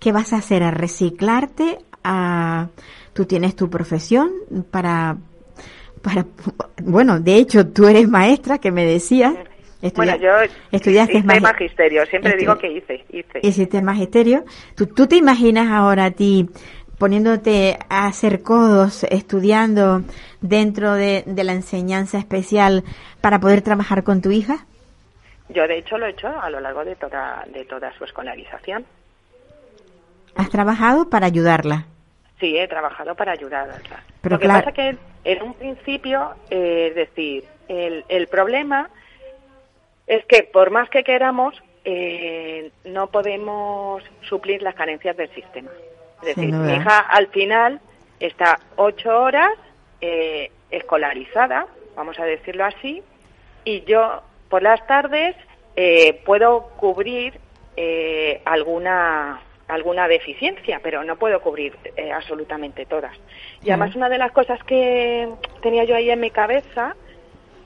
[0.00, 0.62] ¿qué vas a hacer?
[0.62, 1.78] ¿A reciclarte?
[2.04, 2.68] A,
[3.12, 4.30] tú tienes tu profesión
[4.70, 5.16] para,
[6.02, 6.24] para,
[6.82, 9.34] bueno, de hecho, tú eres maestra, que me decías.
[9.94, 10.30] Bueno, yo
[10.72, 13.40] estudiaste hice magi- magisterio, siempre estu- digo que hice, hice.
[13.42, 14.44] Hiciste magisterio.
[14.74, 16.48] ¿Tú, ¿Tú te imaginas ahora a ti
[16.98, 20.02] poniéndote a hacer codos, estudiando
[20.40, 22.84] dentro de, de la enseñanza especial
[23.20, 24.66] para poder trabajar con tu hija?
[25.50, 28.84] Yo de hecho lo he hecho a lo largo de toda, de toda su escolarización.
[30.36, 31.84] ¿Has trabajado para ayudarla?
[32.40, 33.80] Sí, he trabajado para ayudarla.
[34.20, 38.90] Pero lo que claro- pasa que en un principio, eh, es decir, el, el problema
[40.06, 45.70] es que por más que queramos, eh, no podemos suplir las carencias del sistema.
[46.22, 47.80] Es decir, mi hija al final
[48.20, 49.52] está ocho horas
[50.00, 53.02] eh, escolarizada, vamos a decirlo así,
[53.64, 55.36] y yo por las tardes
[55.76, 57.38] eh, puedo cubrir
[57.76, 63.16] eh, alguna alguna deficiencia, pero no puedo cubrir eh, absolutamente todas.
[63.62, 65.28] Y además una de las cosas que
[65.60, 66.94] tenía yo ahí en mi cabeza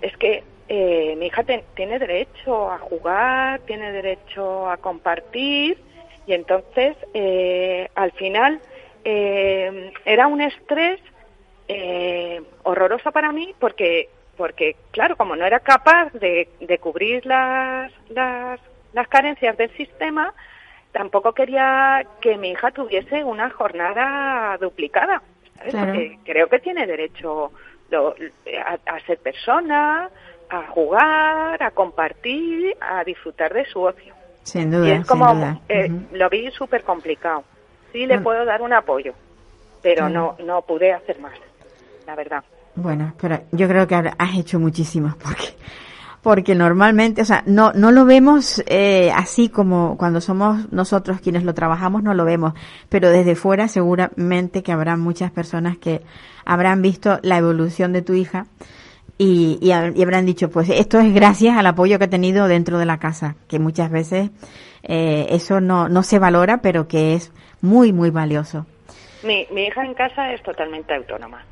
[0.01, 5.79] es que eh, mi hija tiene derecho a jugar, tiene derecho a compartir
[6.27, 8.61] y entonces eh, al final
[9.05, 11.01] eh, era un estrés
[11.67, 17.93] eh, horroroso para mí porque porque claro, como no era capaz de, de cubrir las,
[18.09, 18.61] las,
[18.93, 20.33] las carencias del sistema,
[20.93, 25.23] tampoco quería que mi hija tuviese una jornada duplicada.
[25.57, 25.73] ¿sabes?
[25.73, 25.87] Claro.
[25.93, 27.53] Porque creo que tiene derecho
[27.91, 28.15] lo-
[28.67, 30.09] a, a ser persona,
[30.49, 34.15] a jugar, a compartir, a disfrutar de su ocio.
[34.43, 35.61] Sin duda, y es como, sin duda.
[35.69, 37.45] eh, lo vi súper complicado.
[37.93, 38.23] Sí le Bueno.
[38.23, 39.13] puedo dar un apoyo,
[39.83, 40.37] pero Claro.
[40.39, 41.35] no, no pude hacer más,
[42.07, 42.43] la verdad.
[42.75, 45.49] Bueno, pero yo creo que has hecho muchísimo porque
[46.23, 51.45] porque normalmente, o sea, no no lo vemos eh, así como cuando somos nosotros quienes
[51.45, 52.53] lo trabajamos no lo vemos,
[52.89, 56.03] pero desde fuera seguramente que habrá muchas personas que
[56.45, 58.47] habrán visto la evolución de tu hija
[59.19, 62.49] y, y, ha- y habrán dicho, pues esto es gracias al apoyo que ha tenido
[62.49, 64.31] dentro de la casa, que muchas veces
[64.83, 68.67] eh, eso no no se valora, pero que es muy muy valioso.
[69.23, 71.43] Mi, mi hija en casa es totalmente autónoma.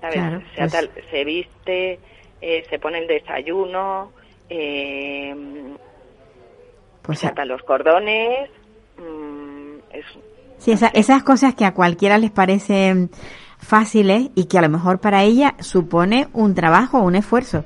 [0.00, 0.16] ¿sabes?
[0.16, 1.98] Claro, se, pues- ata- se viste,
[2.40, 4.12] eh, se pone el desayuno,
[4.48, 5.34] eh,
[7.02, 8.50] Pues se los cordones.
[8.98, 10.04] mm, es,
[10.58, 13.10] Sí, esa- esas cosas que a cualquiera les parecen
[13.58, 17.64] fáciles y que a lo mejor para ella supone un trabajo, un esfuerzo.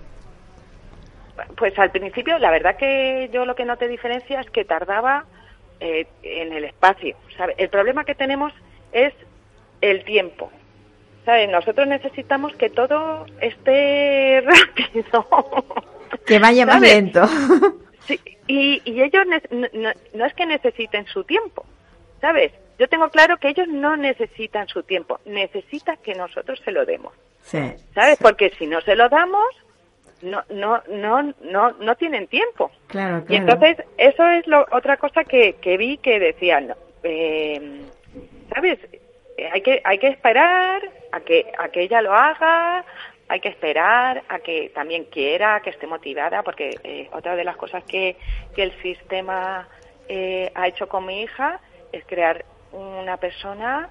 [1.57, 5.25] Pues al principio, la verdad que yo lo que no te diferencia es que tardaba
[5.81, 7.17] eh, en el espacio.
[7.37, 7.55] ¿sabe?
[7.57, 8.53] El problema que tenemos
[8.93, 9.15] es
[9.81, 10.51] el tiempo.
[11.25, 11.49] ¿Sabes?
[11.51, 15.27] Nosotros necesitamos que todo esté rápido.
[16.27, 16.95] Que vaya más ¿Sabes?
[16.95, 17.23] lento.
[18.07, 21.65] Sí, y, y ellos no, no- no es que necesiten su tiempo,
[22.21, 22.51] ¿sabes?
[22.79, 27.13] Yo tengo claro que ellos no necesitan su tiempo, necesitan que nosotros se lo demos,
[27.43, 27.61] Sí.
[27.95, 28.17] ¿sabes?
[28.21, 29.45] Porque si no se lo damos,
[30.23, 32.73] no, no, no, no, no tienen tiempo.
[32.89, 37.83] Claro, Y entonces, eso es lo, otra cosa que, que vi que decían, eh,
[38.53, 38.79] ¿sabes?
[39.41, 42.85] Eh, Hay que, hay que esperar a que, a que ella lo haga,
[43.29, 47.57] hay que esperar a que también quiera, que esté motivada, porque eh, otra de las
[47.57, 48.17] cosas que,
[48.55, 49.67] que el sistema
[50.09, 51.61] eh, ha hecho con mi hija
[51.93, 53.89] es crear una persona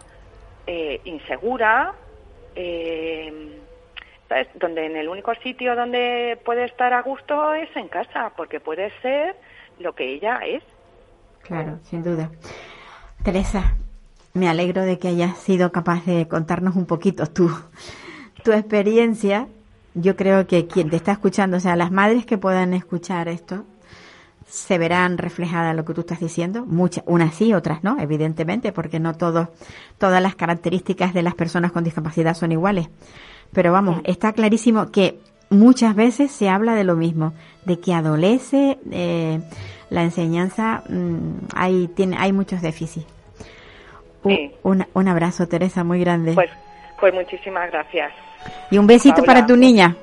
[0.67, 1.93] eh, insegura,
[2.55, 3.59] eh,
[4.27, 4.47] ¿sabes?
[4.55, 8.91] donde en el único sitio donde puede estar a gusto es en casa, porque puede
[9.01, 9.35] ser
[9.79, 10.63] lo que ella es.
[11.41, 12.29] Claro, sin duda.
[13.23, 13.75] Teresa,
[14.33, 17.49] me alegro de que hayas sido capaz de contarnos un poquito tu,
[18.43, 19.47] tu experiencia.
[19.95, 23.65] Yo creo que quien te está escuchando, o sea, las madres que puedan escuchar esto,
[24.47, 26.65] se verán reflejadas lo que tú estás diciendo.
[26.65, 29.49] Muchas, unas sí, otras no, evidentemente, porque no todos,
[29.97, 32.89] todas las características de las personas con discapacidad son iguales.
[33.51, 37.33] Pero vamos, está clarísimo que muchas veces se habla de lo mismo,
[37.65, 39.41] de que adolece eh,
[39.89, 43.18] la enseñanza, mm, hay, tiene, hay muchos déficits.
[44.35, 44.51] Sí.
[44.63, 46.33] un, un abrazo, Teresa, muy grande.
[46.33, 46.49] Pues,
[46.99, 48.11] pues muchísimas gracias.
[48.71, 49.95] y un besito Paula, para tu niña.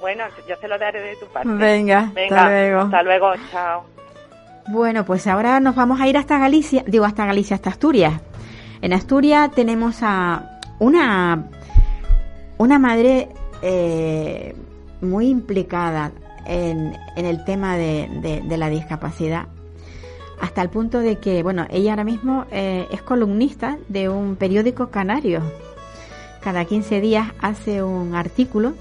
[0.00, 1.48] Bueno, yo se lo daré de tu parte.
[1.48, 2.80] Venga, Venga, hasta luego.
[2.82, 3.84] Hasta luego, chao.
[4.68, 8.20] Bueno, pues ahora nos vamos a ir hasta Galicia, digo hasta Galicia, hasta Asturias.
[8.82, 11.44] En Asturias tenemos a una,
[12.58, 13.28] una madre
[13.62, 14.54] eh,
[15.00, 16.10] muy implicada
[16.44, 19.46] en, en el tema de, de- de la discapacidad,
[20.40, 24.90] hasta el punto de que, bueno, ella ahora mismo eh, es columnista de un periódico
[24.90, 25.40] canario.
[26.40, 28.74] Cada 15 días hace un artículo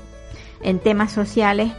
[0.62, 1.72] en temas sociales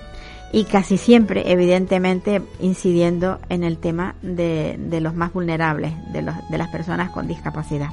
[0.52, 6.34] y casi siempre, evidentemente, incidiendo en el tema de, de los más vulnerables, de, los,
[6.48, 7.90] de las personas con discapacidad.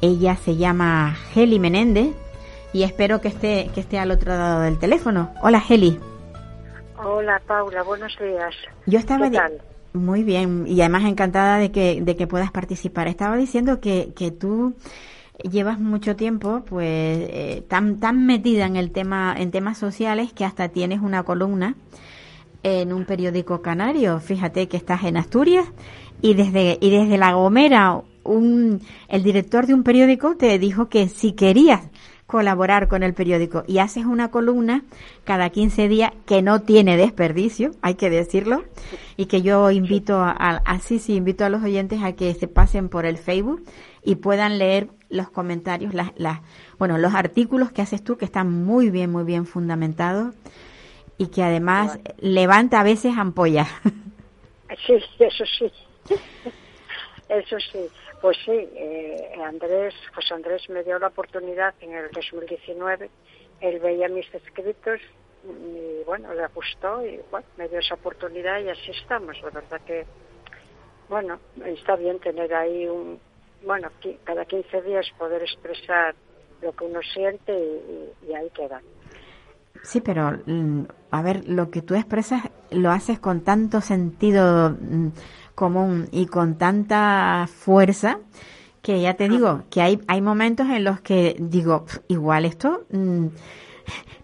[0.00, 2.14] Ella se llama Heli Menéndez
[2.72, 5.30] y espero que esté, que esté al otro lado del teléfono.
[5.42, 5.98] Hola, Heli.
[7.04, 8.54] Hola Paula, buenos días.
[8.86, 9.62] Yo estaba ¿Qué tal?
[9.94, 13.08] muy bien y además encantada de que, de que puedas participar.
[13.08, 14.74] Estaba diciendo que, que tú
[15.42, 20.44] llevas mucho tiempo pues eh, tan tan metida en el tema en temas sociales que
[20.44, 21.74] hasta tienes una columna
[22.62, 24.20] en un periódico canario.
[24.20, 25.66] Fíjate que estás en Asturias
[26.20, 31.08] y desde y desde La Gomera un el director de un periódico te dijo que
[31.08, 31.88] si querías
[32.30, 34.84] colaborar con el periódico y haces una columna
[35.24, 38.62] cada 15 días que no tiene desperdicio, hay que decirlo,
[39.16, 40.30] y que yo invito a,
[40.64, 43.64] así sí invito a los oyentes a que se pasen por el Facebook
[44.04, 46.38] y puedan leer los comentarios, las, las,
[46.78, 50.32] bueno, los artículos que haces tú que están muy bien, muy bien fundamentados
[51.18, 53.68] y que además levanta a veces ampollas.
[54.86, 56.16] Sí, eso sí.
[57.30, 57.88] Eso sí.
[58.20, 63.08] Pues sí, eh, Andrés, José Andrés me dio la oportunidad en el 2019.
[63.60, 65.00] Él veía mis escritos
[65.44, 69.40] y bueno, le gustó y bueno, me dio esa oportunidad y así estamos.
[69.42, 70.04] La verdad que,
[71.08, 73.20] bueno, está bien tener ahí un,
[73.64, 73.90] bueno,
[74.24, 76.16] cada 15 días poder expresar
[76.60, 78.82] lo que uno siente y, y ahí queda.
[79.82, 85.10] Sí, pero mm, a ver, lo que tú expresas lo haces con tanto sentido mm,
[85.60, 88.18] común y con tanta fuerza
[88.80, 93.26] que ya te digo que hay, hay momentos en los que digo, igual esto mm,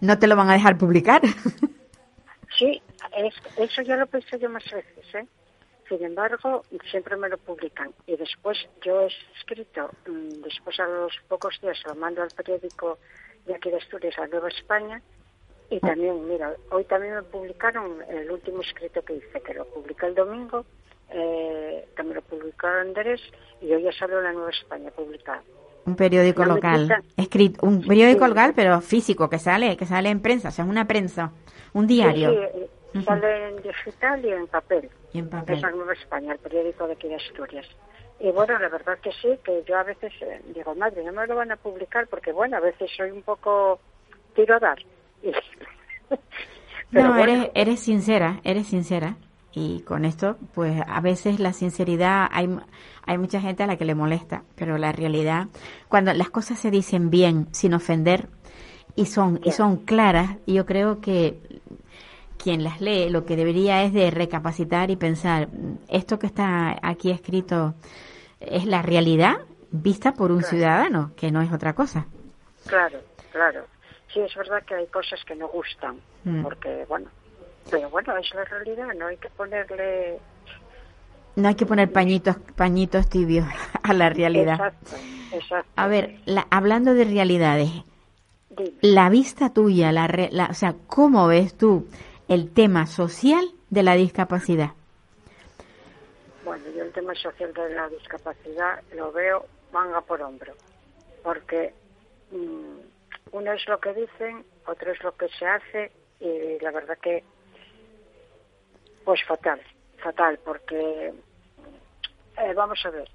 [0.01, 1.21] no te lo van a dejar publicar.
[2.57, 2.81] Sí,
[3.57, 5.27] eso ya lo pensé yo más veces, ¿eh?
[5.87, 7.91] Sin embargo, siempre me lo publican.
[8.07, 9.91] Y después yo he escrito,
[10.43, 12.97] después a los pocos días lo mando al periódico
[13.45, 15.03] de aquí de Asturias, a Nueva España,
[15.69, 20.07] y también, mira, hoy también me publicaron el último escrito que hice, que lo publiqué
[20.07, 20.65] el domingo,
[21.09, 23.21] eh, que me lo publicó Andrés,
[23.61, 25.41] y hoy ya salió la Nueva España publicado.
[25.85, 30.49] Un periódico local, escrito, un periódico local, pero físico, que sale, que sale en prensa,
[30.49, 31.31] o sea, una prensa,
[31.73, 32.31] un diario.
[32.91, 34.89] Sí, sale en digital y en papel.
[35.13, 35.55] Y en papel.
[35.55, 37.65] Es la Nueva España, el periódico de aquí de Asturias.
[38.19, 41.27] Y bueno, la verdad que sí, que yo a veces eh, digo, madre, no me
[41.27, 43.79] lo van a publicar porque, bueno, a veces soy un poco
[44.35, 44.77] tiro a dar
[46.91, 49.17] no, eres, eres sincera, eres sincera.
[49.59, 52.47] Y con esto, pues a veces la sinceridad, hay,
[53.07, 55.47] hay mucha gente a la que le molesta, pero la realidad,
[55.87, 58.29] cuando las cosas se dicen bien, sin ofender,
[58.95, 61.39] y son, y son claras, yo creo que
[62.37, 65.49] quien las lee lo que debería es de recapacitar y pensar,
[65.89, 67.73] esto que está aquí escrito
[68.39, 69.37] es la realidad
[69.71, 72.05] vista por un ciudadano, que no es otra cosa.
[72.67, 72.99] Claro,
[73.31, 73.65] claro
[74.13, 76.43] sí es verdad que hay cosas que no gustan, mm.
[76.43, 77.09] porque bueno,
[77.69, 80.19] pero bueno, es la realidad, no hay que ponerle...
[81.35, 83.45] No hay que poner pañitos, pañitos tibios
[83.83, 84.53] a la realidad.
[84.53, 84.95] Exacto,
[85.33, 85.71] exacto.
[85.75, 86.15] A ver,
[86.49, 87.69] hablando de realidades,
[88.81, 91.87] la vista tuya, la, o sea, ¿cómo ves tú
[92.27, 94.71] el tema social de la discapacidad?
[96.43, 100.53] Bueno, yo el tema social de la discapacidad lo veo manga por hombro,
[101.23, 101.73] porque
[102.31, 106.97] mm, uno es lo que dicen, otro es lo que se hace y la verdad
[107.01, 107.23] que
[109.07, 109.61] pues fatal,
[110.03, 111.13] fatal, porque
[112.37, 113.09] eh, vamos a ver,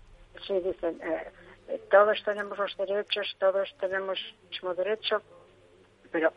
[0.46, 5.20] si dicen eh, todos tenemos los derechos, todos tenemos el mismo derecho,
[6.10, 6.32] pero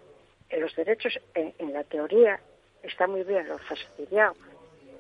[0.52, 2.38] los derechos en, la teoría
[2.84, 4.36] está muy bien, lo fastidiado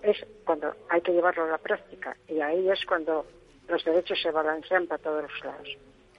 [0.02, 3.26] es cuando hay que llevarlo a la práctica y ahí es cuando
[3.68, 5.68] los derechos se balancean para todos los lados.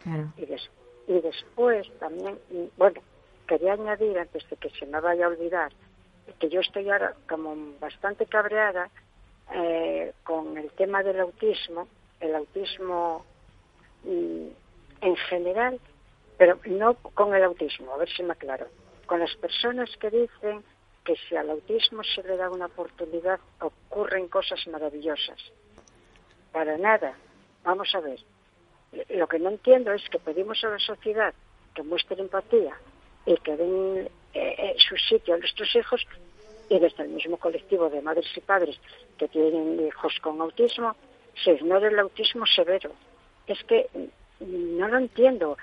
[0.02, 0.30] Claro.
[0.36, 0.42] Y,
[1.10, 2.38] y después también,
[2.76, 3.00] bueno,
[3.48, 5.72] quería añadir, antes de que se me vaya a olvidar,
[6.38, 8.90] que yo estoy ahora como bastante cabreada
[9.54, 11.88] eh, con el tema del autismo,
[12.20, 13.24] el autismo
[14.04, 14.46] mm,
[15.00, 15.80] en general,
[16.36, 18.66] pero no con el autismo, a ver si me aclaro,
[19.06, 20.64] con las personas que dicen
[21.04, 25.38] que si al autismo se le da una oportunidad ocurren cosas maravillosas.
[26.52, 27.14] Para nada.
[27.62, 28.18] Vamos a ver
[29.10, 31.34] lo que no entiendo es que pedimos a la sociedad
[31.74, 32.74] que muestre empatía
[33.26, 36.06] y que den eh, eh, su sitio a nuestros hijos
[36.68, 38.78] y desde el mismo colectivo de madres y padres
[39.18, 40.96] que tienen hijos con autismo
[41.42, 42.90] se ignora el autismo severo.
[43.46, 43.88] Es que
[44.40, 45.56] mm, no lo entiendo.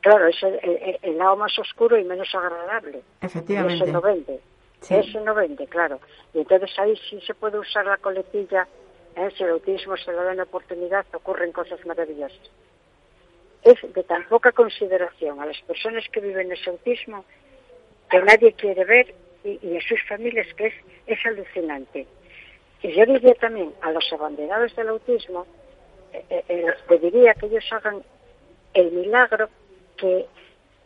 [0.00, 3.02] Claro, es el, lado más oscuro y menos agradable.
[3.20, 3.84] Efectivamente.
[3.84, 4.40] Ese no vende.
[4.88, 6.00] Ese no vende, claro.
[6.32, 8.66] Y entonces ahí sí se puede usar la coletilla
[9.16, 9.28] ¿eh?
[9.36, 12.50] si el autismo se le da una oportunidad, ocurren cosas maravillosas.
[13.62, 17.24] Es de tan poca consideración a las personas que viven ese autismo
[18.10, 20.74] que nadie quiere ver y, a sus familias que es,
[21.06, 22.06] es alucinante.
[22.82, 25.46] Y yo diría también a los abanderados del autismo,
[26.12, 28.02] eh, eh, eh, les pediría que ellos hagan
[28.74, 29.48] el milagro
[29.96, 30.26] que,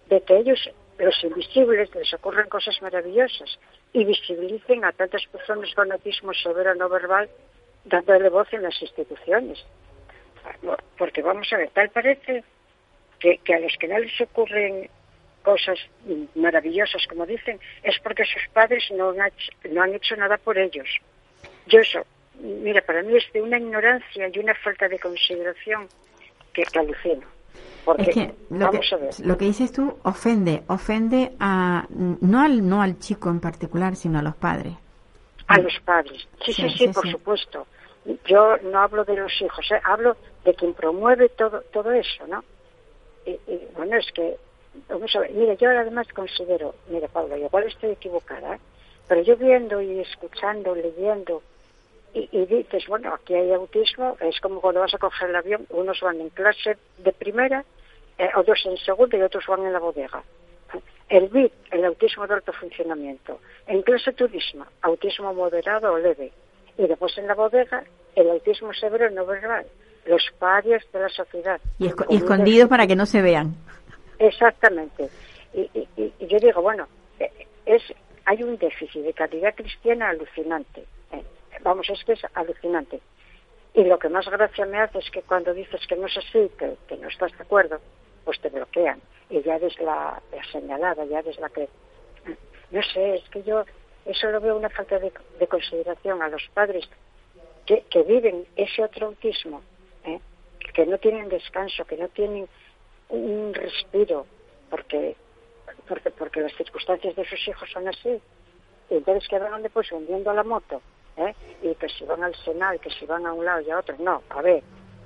[0.09, 3.59] de que ellos, los invisibles, les ocurren cosas maravillosas
[3.93, 7.29] y visibilicen a tantas personas con autismo severo no verbal
[7.85, 9.64] dándole voz en las instituciones.
[10.99, 12.45] Porque vamos a ver, tal parece
[13.18, 14.91] que, a los que no les ocurren
[15.45, 15.78] cosas
[16.34, 20.59] maravillosas, como dicen, es porque sus padres no han hecho, no han hecho nada por
[20.59, 20.88] ellos.
[21.66, 22.05] Yo eso,
[22.40, 25.88] mira, para mí es de una ignorancia y una falta de consideración
[26.53, 27.26] que, que alucino.
[27.84, 29.14] Porque, lo, vamos que, a ver.
[29.20, 34.18] lo que dices tú ofende, ofende a no al no al chico en particular, sino
[34.18, 34.72] a los padres.
[35.47, 37.66] A los padres, sí, sí, sí, por supuesto
[38.26, 39.80] yo no hablo de los hijos, ¿eh?
[39.84, 42.45] hablo de quien promueve todo, todo eso, ¿no?
[43.26, 43.38] Y,
[43.74, 44.36] bueno, es que,
[44.89, 48.59] vamos a ver, mire, yo además considero, mire Pablo, igual estoy equivocada,
[49.09, 51.43] pero yo viendo y escuchando, leyendo,
[52.14, 56.01] y, dices, bueno, aquí hay autismo, es como cuando vas a coger el avión, unos
[56.01, 57.64] van en clase de primera,
[58.18, 60.22] eh, otros en segunda y otros van en la bodega.
[61.09, 63.41] El BIT, el autismo de alto funcionamiento.
[63.66, 66.33] En clase turismo, autismo moderado o leve
[66.79, 69.66] y después en la bodega el autismo severo no verbal,
[70.07, 71.61] los parias de la sociedad.
[71.79, 73.55] Y, escondidos para que no se vean.
[74.19, 75.09] Exactamente.
[75.53, 76.89] Y, y, y yo digo, bueno,
[77.19, 77.31] eh,
[77.67, 77.83] es
[78.27, 80.85] hay un déficit de calidad cristiana alucinante.
[81.12, 81.23] ¿eh?
[81.62, 83.01] Vamos, es que es alucinante.
[83.75, 86.51] Y lo que más gracia me hace es que cuando dices que no es así,
[86.59, 87.81] que, no estás de acuerdo,
[88.25, 89.01] pues te bloquean.
[89.29, 91.69] Y ya eres la, la señalada, ya eres la que...
[92.71, 93.65] No sé, es que yo
[94.07, 96.89] eso lo veo una falta de, de consideración a los padres
[97.67, 99.62] que, que viven ese otro autismo,
[100.05, 100.21] ¿eh?
[100.73, 102.49] que no tienen descanso, que no tienen
[103.15, 104.27] un respiro,
[104.71, 105.17] porque,
[105.89, 108.21] porque, porque las circunstancias de sus hijos son así.
[108.91, 110.83] Y entonces quedan donde pues hundiendo la moto,
[111.17, 111.35] ¿eh?
[111.62, 113.97] y que si van al Senado, que si van a un lado y a otro.
[113.99, 114.62] No, a ver,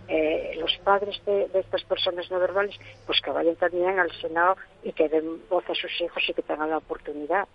[0.09, 2.75] eh, los padres de, de, estas personas no verbales,
[3.07, 6.43] pues que vayan también al Senado y que den voz a sus hijos y que
[6.43, 7.47] tengan la oportunidad.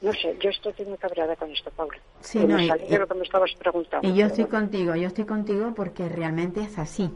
[0.00, 1.98] No sé, yo estoy muy cabreada con esto, Paula.
[2.20, 4.08] Sí, no, y, de lo que me estabas preguntando.
[4.08, 7.10] Y yo estoy contigo, yo estoy contigo porque realmente es así.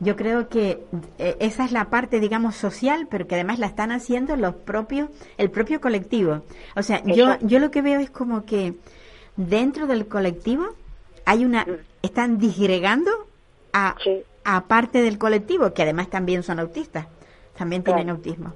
[0.00, 0.84] Yo creo que
[1.18, 5.08] eh, esa es la parte, digamos, social, pero que además la están haciendo los propios,
[5.38, 6.42] el propio colectivo.
[6.76, 8.74] O sea, yo, yo lo que veo es como que
[9.36, 10.66] dentro del colectivo
[11.24, 11.70] hay una, Mm.
[12.02, 13.10] están disgregando
[13.72, 14.22] a, Sí.
[14.44, 17.06] a parte del colectivo, que además también son autistas,
[17.56, 18.52] también tienen autismo.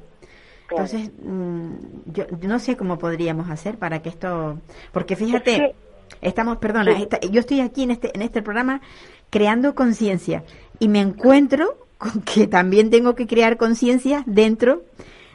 [0.67, 0.85] Claro.
[0.85, 1.71] Entonces, mm,
[2.13, 4.59] yo no sé cómo podríamos hacer para que esto,
[4.93, 5.75] porque fíjate,
[6.21, 7.03] estamos, perdona, Sí.
[7.03, 8.83] esta- yo estoy aquí en este en este programa
[9.31, 10.43] creando conciencia
[10.79, 14.83] y me encuentro con que también tengo que crear conciencia dentro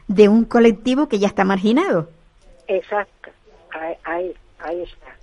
[0.07, 2.09] de un colectivo que ya está marginado.
[2.67, 3.29] Exacto,
[3.71, 5.17] ahí, ahí, ahí está.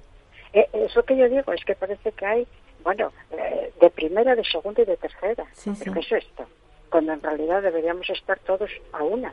[0.52, 2.46] Eh, eso que yo digo es que parece que hay,
[2.82, 5.46] bueno, eh, de primera, de segunda y de tercera.
[5.52, 6.00] Sí, ¿Pero sí.
[6.00, 6.44] qué es esto?
[6.90, 9.32] Cuando en realidad deberíamos estar todos a una.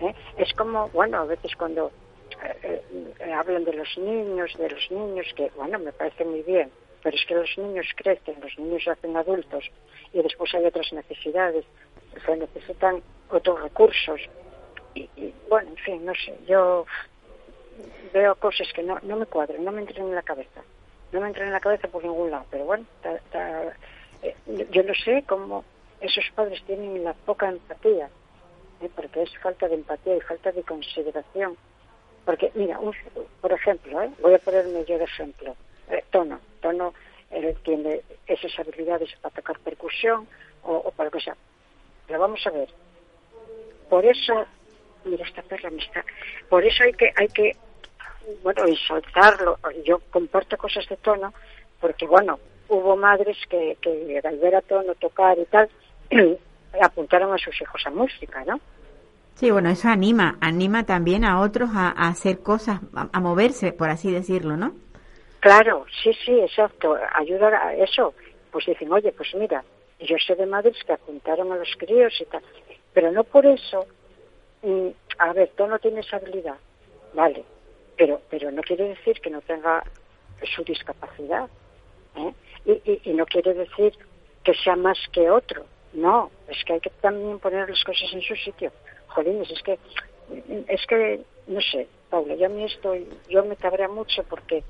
[0.00, 0.14] ¿eh?
[0.36, 1.90] Es como, bueno, a veces cuando
[2.42, 2.82] eh,
[3.20, 6.70] eh, hablan de los niños, de los niños, que, bueno, me parece muy bien,
[7.02, 9.64] pero es que los niños crecen, los niños se hacen adultos
[10.12, 11.64] y después hay otras necesidades,
[12.26, 14.20] se necesitan otros recursos.
[14.94, 15.08] Y,
[15.48, 16.84] bueno, en fin, no sé, yo
[18.12, 20.62] veo cosas que no, no me cuadran, no me entran en la cabeza.
[21.12, 22.84] No me entran en la cabeza por ningún lado, pero bueno,
[24.22, 24.34] eh,
[24.70, 25.64] yo no sé cómo
[26.00, 28.08] esos padres tienen la poca empatía,
[28.80, 28.90] ¿eh?
[28.94, 31.56] porque es falta de empatía y falta de consideración.
[32.24, 32.94] Porque, mira, un-
[33.40, 34.10] por ejemplo, ¿eh?
[34.20, 35.56] voy a ponerme yo de ejemplo,
[36.10, 36.94] Tono, Tono
[37.30, 40.26] él tiene esas habilidades para tocar percusión
[40.62, 41.36] o, o para lo que sea.
[42.06, 42.68] Pero vamos a ver,
[43.88, 44.46] por eso,
[45.04, 46.04] mira esta perra me está,
[46.48, 47.56] por eso hay que, hay que,
[48.42, 49.58] bueno, ensalzarlo.
[49.84, 51.32] Yo comparto cosas de tono,
[51.80, 52.38] porque bueno,
[52.68, 55.68] hubo madres que, que al ver a tono tocar y tal,
[56.82, 58.60] apuntaron a sus hijos a música, ¿no?
[59.34, 64.10] Sí, bueno, eso anima, anima también a otros a, hacer cosas, a moverse, por así
[64.10, 64.74] decirlo, ¿no?
[65.40, 66.96] Claro, sí, sí, exacto.
[67.14, 68.14] Ayuda a eso.
[68.52, 69.64] Pues dicen, oye, pues mira,
[69.98, 72.42] yo sé de madres que apuntaron a los críos y tal.
[72.92, 73.86] Pero no por eso,
[74.62, 74.88] mm,
[75.18, 76.56] a ver, tú no tienes habilidad,
[77.14, 77.44] vale,
[77.96, 79.84] pero, pero no quiere decir que no tenga
[80.54, 81.48] su discapacidad.
[82.16, 82.32] ¿eh?
[82.64, 83.94] Y, y, y no quiere decir
[84.42, 85.64] que sea más que otro.
[85.92, 88.72] No, es que hay que también poner las cosas en su sitio.
[89.08, 89.78] Jolines, es que,
[90.68, 94.62] es que, no sé, Paula, yo a mí estoy, yo me cabrea mucho porque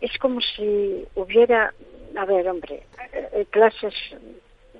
[0.00, 1.72] es como si hubiera,
[2.16, 2.82] a ver, hombre,
[3.12, 3.94] eh, eh, clases,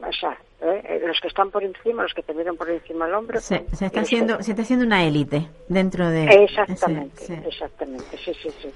[0.00, 3.14] o sea, eh, los que están por encima, los que te miran por encima del
[3.14, 3.40] hombro.
[3.40, 6.24] Se, se está haciendo, se está haciendo una élite dentro de...
[6.44, 7.42] Exactamente, Sí, sí.
[7.46, 8.74] exactamente, sí, sí, sí.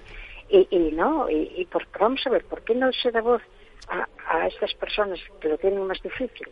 [0.50, 3.42] Y, y no, y, y por, vamos a ver, ¿por qué no se da voz
[3.88, 6.48] a, a estas personas que lo tienen más difícil?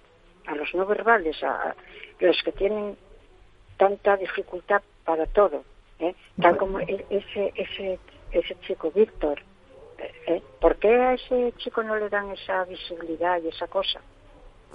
[0.47, 1.77] A los no verbales, a, a
[2.21, 2.97] los que tienen
[3.79, 5.65] tanta dificultad para todo,
[5.99, 6.15] ¿eh?
[6.41, 7.99] tal como e- ese, ese,
[8.33, 9.41] ese chico Víctor.
[9.99, 10.11] ¿Eh?
[10.27, 10.43] ¿eh?
[10.61, 14.01] ¿Por qué a ese chico no le dan esa visibilidad y esa cosa?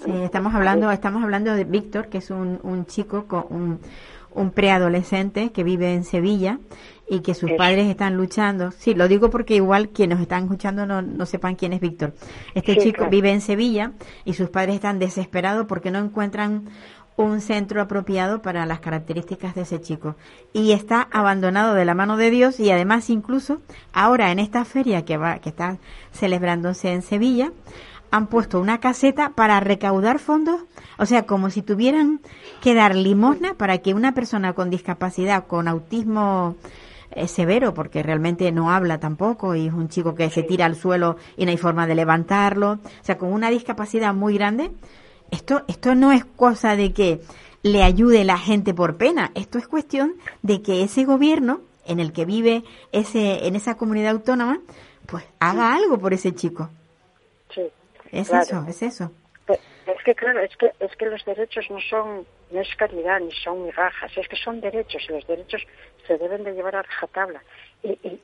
[0.03, 3.79] Sí, estamos hablando, estamos hablando de Víctor, que es un, un chico con un,
[4.33, 6.59] un preadolescente que vive en Sevilla
[7.07, 8.71] y que sus padres están luchando.
[8.71, 12.13] Sí, lo digo porque igual quienes nos están escuchando no, no sepan quién es Víctor.
[12.55, 13.11] Este Sí, chico claro.
[13.11, 13.91] vive en Sevilla
[14.23, 16.69] y sus padres están desesperados porque no encuentran
[17.17, 20.15] un centro apropiado para las características de ese chico.
[20.53, 23.61] Y está abandonado de la mano de Dios y además incluso
[23.93, 25.77] ahora en esta feria que va que está
[26.11, 27.51] celebrándose en Sevilla
[28.11, 30.61] han puesto una caseta para recaudar fondos,
[30.97, 32.19] o sea, como si tuvieran
[32.61, 36.57] que dar limosna para que una persona con discapacidad, con autismo
[37.11, 40.75] eh, severo, porque realmente no habla tampoco y es un chico que se tira al
[40.75, 44.71] suelo y no hay forma de levantarlo, o sea, con una discapacidad muy grande,
[45.31, 47.21] esto, esto no es cosa de que
[47.63, 52.13] le ayude la gente por pena, esto es cuestión de que ese gobierno en el
[52.13, 54.59] que vive ese, en esa comunidad autónoma,
[55.07, 56.69] pues haga algo por ese chico.
[57.53, 57.63] Sí,
[58.11, 58.43] Es claro.
[58.43, 59.11] eso, es eso.
[59.47, 63.31] Es que claro, es que es que los derechos no son no es caridad ni
[63.31, 65.61] son migajas, es que son derechos y los derechos
[66.07, 67.41] se deben de llevar a rajatabla.
[67.83, 68.21] Y, y,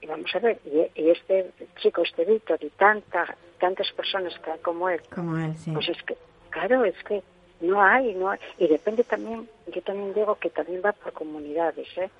[0.00, 1.50] y vamos a ver, y, este
[1.80, 5.72] chico, este Víctor y tanta, tantas personas como él, como él sí.
[5.72, 6.16] pues es que,
[6.54, 7.22] claro, es que
[7.60, 8.38] no hay, no hay.
[8.58, 12.10] Y depende también, yo también digo que también va por comunidades, ¿eh?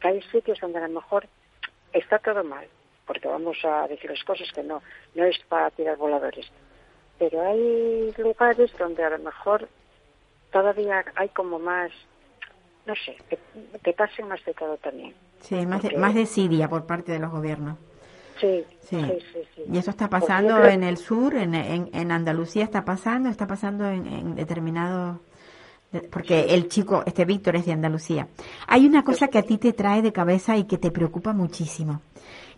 [0.00, 1.26] Que hay sitios donde a lo mejor
[1.92, 2.66] está todo mal,
[3.06, 4.82] porque vamos a decir las cosas que no,
[5.14, 6.46] no es para tirar voladores.
[7.18, 9.68] Pero hay lugares donde a lo mejor
[10.50, 11.92] todavía hay como más,
[12.86, 13.38] no sé, que,
[13.82, 15.14] que pasen más de todo también.
[15.40, 17.78] Sí, más de, más desidia por parte de los gobiernos.
[18.40, 18.96] Sí, Sí.
[19.54, 19.62] sí.
[19.72, 23.46] Y eso está pasando creo- en el sur, en, en, en Andalucía está pasando, está
[23.46, 25.18] pasando en, en determinados...
[25.92, 28.26] de- Porque el chico, este Víctor es de Andalucía.
[28.66, 32.00] Hay una cosa que a ti te trae de cabeza y que te preocupa muchísimo.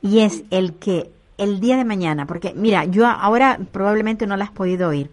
[0.03, 4.45] Y es el que el día de mañana, porque mira, yo ahora probablemente no la
[4.45, 5.11] has podido oír.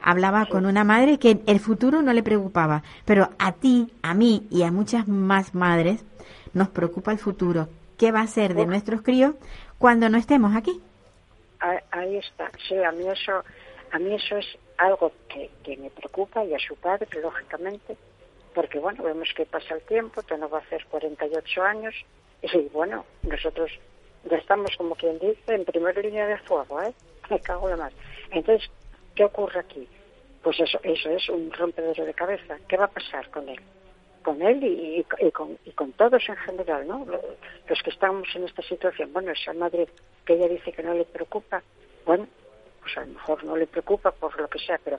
[0.00, 4.46] Hablaba con una madre que el futuro no le preocupaba, pero a ti, a mí
[4.50, 6.04] y a muchas más madres
[6.54, 7.68] nos preocupa el futuro.
[7.98, 9.34] ¿Qué va a ser de nuestros críos
[9.78, 10.80] cuando no estemos aquí?
[11.60, 12.50] Ah, Ahí está.
[12.68, 13.42] Sí, a mí eso,
[13.92, 14.46] a mí eso es
[14.78, 17.96] algo que, que me preocupa y a su padre, lógicamente,
[18.54, 21.94] porque bueno, vemos que pasa el tiempo, que no va a hacer 48 años
[22.42, 23.70] y bueno, nosotros
[24.30, 26.92] ya estamos, como quien dice, en primera línea de fuego, ¿eh?
[27.30, 27.92] Me cago en más.
[28.30, 28.68] Entonces,
[29.14, 29.88] ¿qué ocurre aquí?
[30.42, 32.56] Pues eso, eso es un rompedero de cabeza.
[32.68, 33.60] ¿Qué va a pasar con él?
[34.26, 37.04] Con él y, y- y con, y con todos en general, ¿no?
[37.06, 37.22] Lo-
[37.68, 39.12] Los que estamos en esta situación.
[39.12, 39.86] Bueno, esa madre
[40.24, 41.62] que ella dice que no le preocupa,
[42.04, 42.26] bueno,
[42.82, 44.98] pues a lo mejor no le preocupa por lo que sea, pero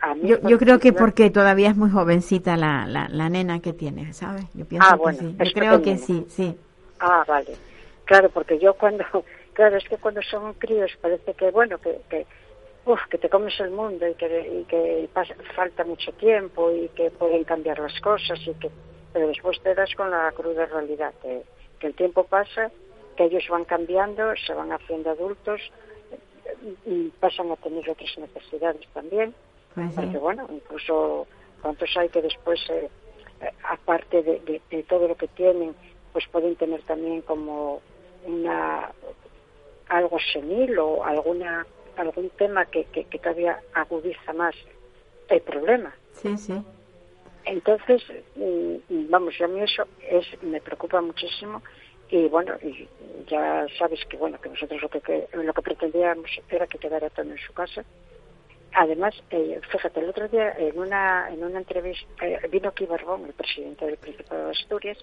[0.00, 0.28] a mí...
[0.28, 4.12] Yo, yo creo que porque todavía es muy jovencita la, la, la nena que tiene,
[4.12, 4.44] ¿sabes?
[4.52, 5.36] Yo pienso Ah, que bueno, sí.
[5.38, 6.54] Yo creo que sí, sí.
[7.00, 7.56] Ah, vale.
[8.04, 9.04] Claro, porque yo cuando,
[9.54, 12.26] claro, es que cuando son críos parece que, bueno, que, que,
[12.86, 14.26] uf, que te comes el mundo y que,
[14.60, 18.70] y que pasa- falta mucho tiempo y que pueden cambiar las cosas y que,
[19.12, 21.42] pero después te das con la cruda realidad, que,
[21.78, 22.70] que el tiempo pasa,
[23.16, 25.60] que ellos van cambiando, se van haciendo adultos
[26.62, 29.34] y y pasan a tener otras necesidades también.
[29.74, 29.96] Pues sí.
[29.96, 31.26] Porque bueno, incluso
[31.60, 32.88] cuántos hay que después, eh,
[33.40, 35.76] eh, aparte de, de- de todo lo que tienen,
[36.12, 37.82] pues pueden tener también como
[38.22, 38.90] una
[39.88, 41.66] algo senil o alguna
[41.96, 44.54] algún tema que, que, que todavía agudiza más
[45.28, 45.94] el problema.
[46.12, 46.54] Sí, sí.
[47.44, 48.02] Entonces,
[48.34, 51.62] mm, vamos, a mí eso es me preocupa muchísimo
[52.10, 52.88] y bueno, y
[53.28, 57.10] ya sabes que bueno que nosotros lo que, que- lo que pretendíamos era que quedara
[57.10, 57.84] todo en su casa.
[58.72, 63.24] Además, eh, fíjate, el otro día en una en una entrevista eh, vino aquí Barbón,
[63.26, 64.98] el presidente del Principado de Asturias,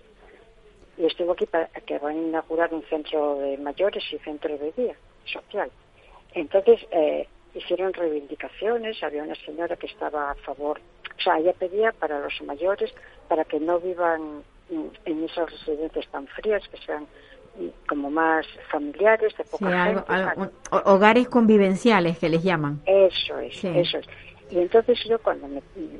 [0.98, 4.72] y estuvo aquí para que van a inaugurar un centro de mayores y centro de
[4.74, 5.72] día social.
[6.34, 10.80] Entonces, eh, hicieron reivindicaciones, había una señora que estaba a favor,
[11.18, 12.92] o sea, ella pedía para los mayores,
[13.28, 14.44] para que no vivan
[15.06, 17.08] en esas residencias tan frías, que sean
[17.56, 20.14] mm, como más familiares, de Sí, poca algo- gente.
[20.14, 20.52] algo-
[20.86, 22.82] hogares convivenciales que les llaman.
[22.88, 23.68] Eso es, Sí.
[23.76, 24.08] eso es.
[24.50, 25.98] Y entonces yo cuando me, mm,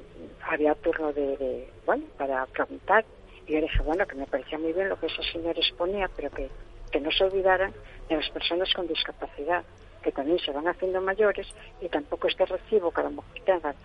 [0.50, 3.06] había turno de, de, bueno, para preguntar,
[3.46, 6.50] yo dije, bueno, que me parecía muy bien lo que esa señora exponía, pero que,
[6.92, 7.76] que no se olvidaran
[8.10, 9.64] de las personas con discapacidad,
[10.04, 11.48] que también se van haciendo mayores
[11.82, 13.76] y tampoco este recibo que a lo mejor tengan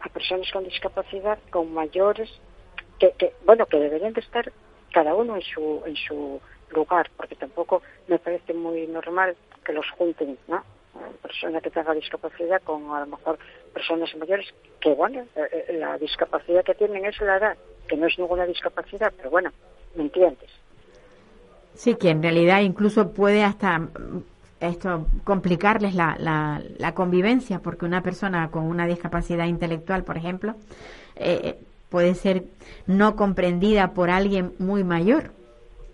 [0.00, 2.30] a personas con discapacidad con mayores
[2.98, 4.50] que, que bueno, que deberían de estar
[4.92, 9.88] cada uno en su, en su lugar, porque tampoco me parece muy normal que los
[9.90, 10.62] junten, ¿no?
[11.22, 13.38] Persona que tenga discapacidad con a lo mejor
[13.72, 14.46] personas mayores,
[14.80, 17.56] que bueno, eh, eh, la discapacidad que tienen es la edad,
[17.88, 19.50] que no es ninguna discapacidad, pero bueno,
[19.96, 20.50] ¿me entiendes?
[21.74, 23.88] Sí, que en realidad incluso puede hasta
[24.68, 30.54] esto complicarles la, la, la convivencia, porque una persona con una discapacidad intelectual, por ejemplo,
[31.16, 31.58] eh,
[31.88, 32.44] puede ser
[32.86, 35.30] no comprendida por alguien muy mayor.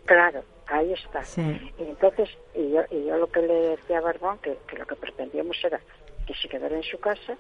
[0.07, 1.23] Claro, ahí está.
[1.25, 1.43] Sí.
[1.79, 4.87] Y entonces, y yo, y yo lo que le decía a Barbón, que, que lo
[4.87, 5.79] que pretendíamos era
[6.27, 7.37] que se quedara en su casa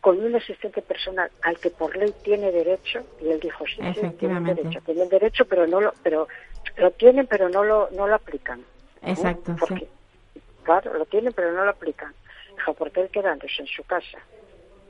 [0.00, 3.80] con un asistente personal al que por ley tiene derecho, y él dijo, sí, sí,
[3.82, 4.62] tienen Efectivamente.
[4.62, 6.28] derecho, tienen derecho, pero no lo, pero
[6.76, 8.60] lo tienen, pero no lo, no lo aplican.
[8.60, 9.10] ¿eh?
[9.10, 9.88] Exacto, Porque, sí.
[10.68, 12.14] Lo tienen, pero no lo aplican.
[12.56, 14.18] Dijo, porque él quedándose en su casa,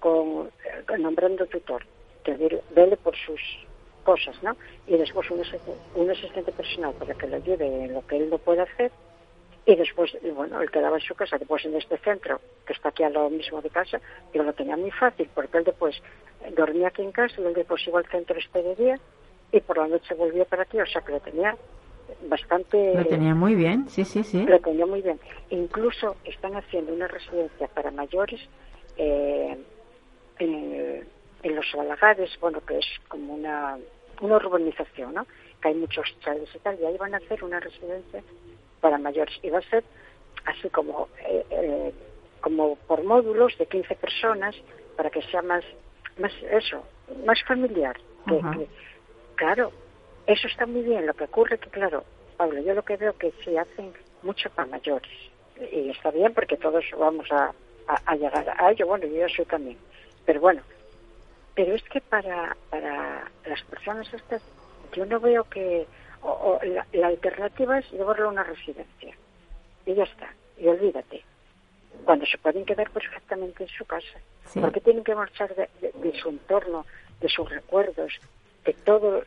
[0.00, 1.84] con eh, nombrando tutor,
[2.24, 2.32] que
[2.70, 3.40] vele- por sus
[4.02, 4.56] cosas, ¿no?
[4.86, 5.42] Y después un,
[5.94, 8.90] un asistente personal para que le ayude en lo que él no puede hacer.
[9.66, 12.88] Y después, y bueno, él quedaba en su casa, después en este centro, que está
[12.88, 14.00] aquí a lo mismo de casa,
[14.32, 16.00] yo lo tenía muy fácil, porque él después
[16.52, 19.00] dormía aquí en casa y él después iba al centro este de día
[19.52, 21.56] y por la noche volvía para aquí, o sea que lo tenía
[22.28, 22.94] bastante...
[22.94, 24.44] Lo tenía muy bien, sí, sí, sí.
[24.44, 25.18] Lo tenía muy bien.
[25.50, 28.40] Incluso están haciendo una residencia para mayores
[28.96, 29.56] eh,
[30.38, 31.08] en,
[31.42, 33.78] en los Balagares, bueno, que es como una,
[34.20, 35.26] una urbanización, ¿no?
[35.60, 38.22] Que hay muchos chavales y tal, y ahí van a hacer una residencia
[38.80, 39.34] para mayores.
[39.42, 39.84] Y va a ser
[40.46, 41.92] así como, eh, eh,
[42.40, 44.54] como por módulos de 15 personas
[44.96, 45.64] para que sea más,
[46.18, 46.84] más eso,
[47.24, 47.96] más familiar.
[48.26, 48.68] Que, que-
[49.36, 49.72] claro,
[50.28, 51.06] eso está muy bien.
[51.06, 52.04] Lo que ocurre que, claro,
[52.36, 55.10] Pablo, yo lo que veo que se hacen mucho para mayores.
[55.72, 57.52] Y está bien porque todos vamos a,
[57.88, 58.86] a- a llegar a ello.
[58.86, 59.78] Bueno, yo soy también.
[60.24, 60.62] Pero bueno,
[61.54, 64.42] pero es que para, para las personas estas,
[64.92, 65.86] yo no veo que...
[66.22, 69.14] o- o la, la alternativa es llevarlo a una residencia.
[69.86, 70.32] Y ya está.
[70.58, 71.24] Y olvídate.
[72.04, 74.18] Cuando se pueden quedar perfectamente en su casa.
[74.52, 74.60] Sí.
[74.60, 76.86] Porque tienen que marchar de, de- de su entorno,
[77.20, 78.12] de sus recuerdos,
[78.64, 79.24] de todo.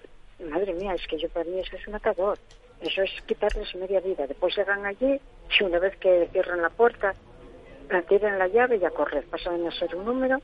[0.49, 2.37] Madre mía, es que yo para mí eso es un atador.
[2.81, 4.25] Eso es quitarles media vida.
[4.25, 5.19] Después llegan allí
[5.59, 7.13] y una vez que cierran la puerta,
[7.89, 9.23] la tiran la llave y a correr.
[9.25, 10.39] Pasan a ser un número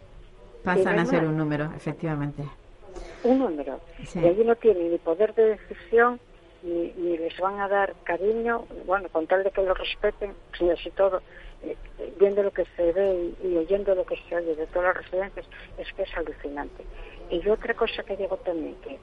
[0.63, 2.43] Pasan a ser un número, efectivamente.
[3.23, 3.79] un número.
[4.05, 4.19] Sí.
[4.19, 6.19] Y allí no tienen ni poder de decisión,
[6.61, 10.69] ni, ni les van a dar cariño, bueno, con tal de que lo respeten, y
[10.69, 11.21] así todo,
[11.63, 14.67] eh, eh, viendo lo que se ve y, y oyendo lo que se oye de
[14.67, 15.45] todas las residencias,
[15.77, 16.83] es que es alucinante.
[17.29, 18.97] Y otra cosa que digo también, que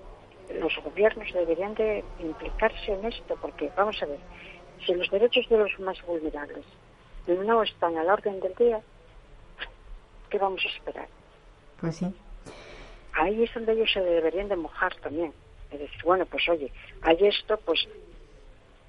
[0.53, 4.19] los gobiernos deberían de implicarse en esto, porque, vamos a ver,
[4.85, 6.65] si los derechos de los más vulnerables
[7.27, 8.81] no están a la orden del día,
[10.29, 11.09] ¿qué vamos a esperar?
[11.81, 12.15] Pues sí.
[13.15, 15.33] ahí es donde ellos se deberían de mojar también.
[15.71, 16.71] Es decir, bueno, pues oye,
[17.03, 17.89] hay esto, pues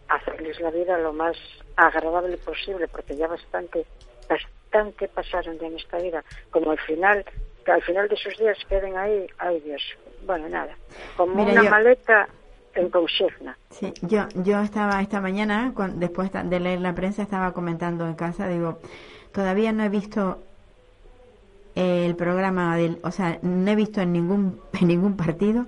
[0.08, 1.38] hacerles la vida lo más
[1.76, 3.86] agradable posible, porque ya bastante,
[4.30, 7.26] bastante pasaron de en esta vida, como al final,
[7.64, 9.82] que al final de sus días queden ahí, ay Dios,
[10.26, 10.76] bueno, nada,
[11.15, 12.28] como Mira, una yo- maleta
[12.73, 13.57] en consigna.
[13.69, 18.47] Sí, yo, yo estaba esta mañana, después de leer la prensa, estaba comentando en casa,
[18.47, 18.80] digo,
[19.32, 20.39] todavía no he visto
[21.76, 25.65] el programa del, o sea, no he visto en ningún, en ningún partido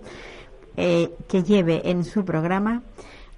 [0.77, 2.81] eh, que lleve en su programa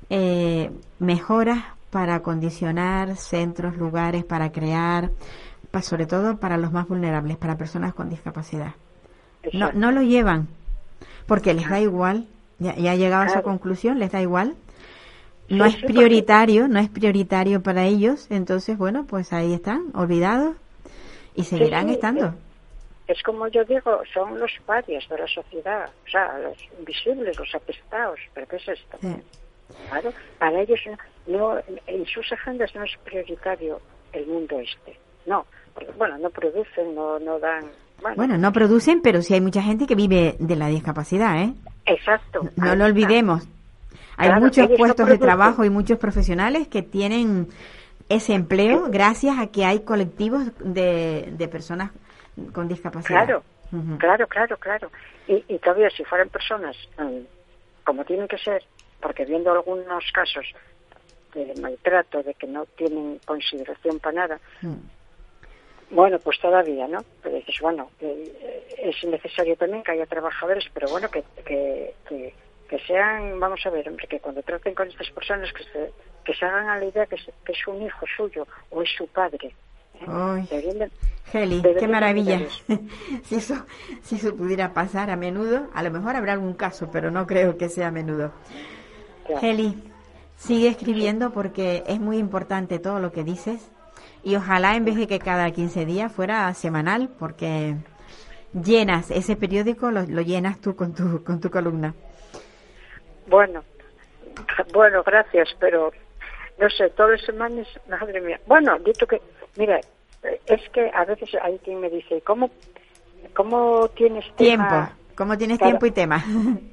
[0.10, 5.10] eh, mejoras para acondicionar centros, lugares, para crear,
[5.72, 8.74] pa- sobre todo para los más vulnerables, para personas con discapacidad.
[9.54, 10.48] No, no lo llevan
[11.30, 12.26] porque les da igual,
[12.58, 14.56] ya, ya ha llegado a esa conclusión, les da igual.
[15.48, 19.54] No Sí, es sí, porque- prioritario, no es prioritario para ellos, entonces bueno, pues ahí
[19.54, 20.58] están, olvidados
[21.36, 22.36] y seguirán sí, estando.
[23.08, 27.56] Es como yo digo, son los parias de la sociedad, o sea, los invisibles, los
[27.56, 28.98] apestados, pero ¿qué es esto?
[29.90, 30.80] Claro, para ellos
[31.26, 33.80] no, no- en sus agendas no es prioritario
[34.14, 34.98] el mundo este.
[35.26, 37.66] No, porque, bueno, no producen, no, no dan.
[38.02, 41.54] Bueno, Bueno, no producen, pero sí hay mucha gente que vive de la discapacidad, ¿eh?
[41.86, 42.42] exacto.
[42.56, 43.48] No lo olvidemos.
[44.18, 47.48] Hay Claro, muchos no puestos de trabajo y muchos profesionales que tienen
[48.10, 51.92] ese empleo gracias a que hay colectivos de, de personas
[52.54, 53.26] con discapacidad.
[53.26, 53.44] Claro,
[53.98, 54.92] claro, claro, claro.
[55.28, 57.20] Y, y todavía si fueran personas mm,
[57.86, 58.64] como tienen que ser,
[59.02, 60.46] porque viendo algunos casos
[61.34, 64.74] de maltrato, de que no tienen consideración para nada, Mm.
[65.92, 67.00] Bueno, pues todavía, ¿no?
[67.24, 72.34] Pero dices, bueno, eh, es necesario también que haya trabajadores, pero bueno, que, que, que,
[72.70, 75.92] que sean, vamos a ver, hombre, que cuando traten con estas personas que se,
[76.24, 78.90] que se hagan a la idea que es, que es un hijo suyo o es
[78.96, 79.40] su padre.
[79.96, 80.06] ¿eh?
[80.08, 80.48] Ay.
[80.50, 80.92] Deberían de-
[81.34, 82.40] Heli, Debería qué maravilla.
[83.24, 83.66] si eso,
[84.04, 87.58] si eso pudiera pasar a menudo, a lo mejor habrá algún caso, pero no creo
[87.58, 88.32] que sea a menudo.
[89.42, 89.76] Heli,
[90.38, 93.70] sigue escribiendo porque es muy importante todo lo que dices
[94.24, 97.76] y ojalá en vez de que cada 15 días fuera semanal porque
[98.54, 101.94] llenas ese periódico, lo, lo llenas tú con tu, con tu columna.
[103.28, 103.64] Bueno,
[104.74, 105.92] bueno, gracias, pero
[106.58, 108.40] no sé, todas las semanas, madre mía.
[108.48, 109.22] Bueno, dicho que,
[109.56, 109.80] mira,
[110.46, 112.50] es que a veces hay quien me dice, ¿cómo,
[113.36, 115.72] cómo tienes Tiempo, tema ¿cómo tienes Claro.
[115.80, 116.24] tiempo y tema?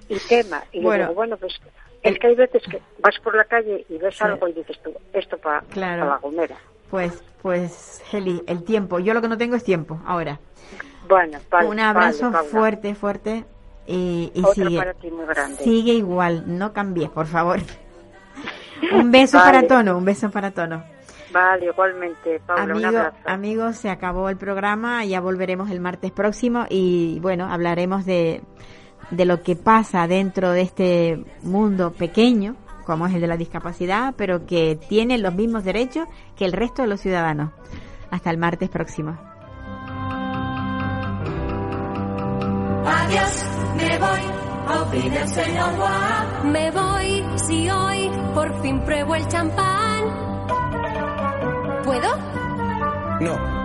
[0.08, 0.64] y tema?
[0.72, 0.88] Y Bueno.
[0.88, 1.60] bueno, digo, bueno, pues
[2.02, 4.24] es que hay veces que vas por la calle y ves Sí.
[4.24, 6.06] algo y dices tú, esto para Claro.
[6.06, 6.56] la gomera.
[6.90, 8.98] Pues, pues, Heli, el tiempo.
[8.98, 10.38] Yo lo que no tengo es tiempo ahora.
[11.08, 13.44] Bueno, vale, Un abrazo vale, fuerte, fuerte.
[13.86, 14.78] Y, y sigue.
[14.78, 15.62] para ti muy grande.
[15.62, 17.60] Sigue igual, no cambies, por favor.
[18.92, 19.52] un beso Vale.
[19.52, 20.82] para tono, un beso para tono.
[21.32, 23.16] Vale, igualmente, Paula, un Amigo, abrazo.
[23.26, 28.42] amigos, se acabó el programa, ya volveremos el martes próximo y bueno, hablaremos de,
[29.10, 32.56] de lo que pasa dentro de este mundo pequeño,
[32.86, 36.06] como es el de la discapacidad, pero que tiene los mismos derechos
[36.36, 37.50] que el resto de los ciudadanos.
[38.10, 39.18] Hasta el martes próximo.
[42.86, 43.44] Adiós,
[43.76, 44.20] me voy,
[45.34, 46.44] revoir.
[46.44, 50.04] Me voy, si hoy por fin pruebo el champán.
[51.84, 52.16] ¿Puedo?
[53.20, 53.56] No.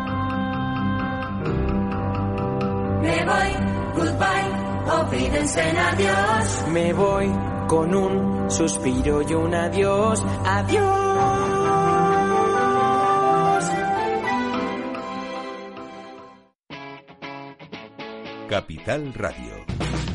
[3.02, 3.52] Me voy,
[3.96, 6.66] goodbye, olvídense en adiós.
[6.72, 10.82] Me voy con un suspiro y un adiós, adiós.
[18.50, 20.11] Capital Radio.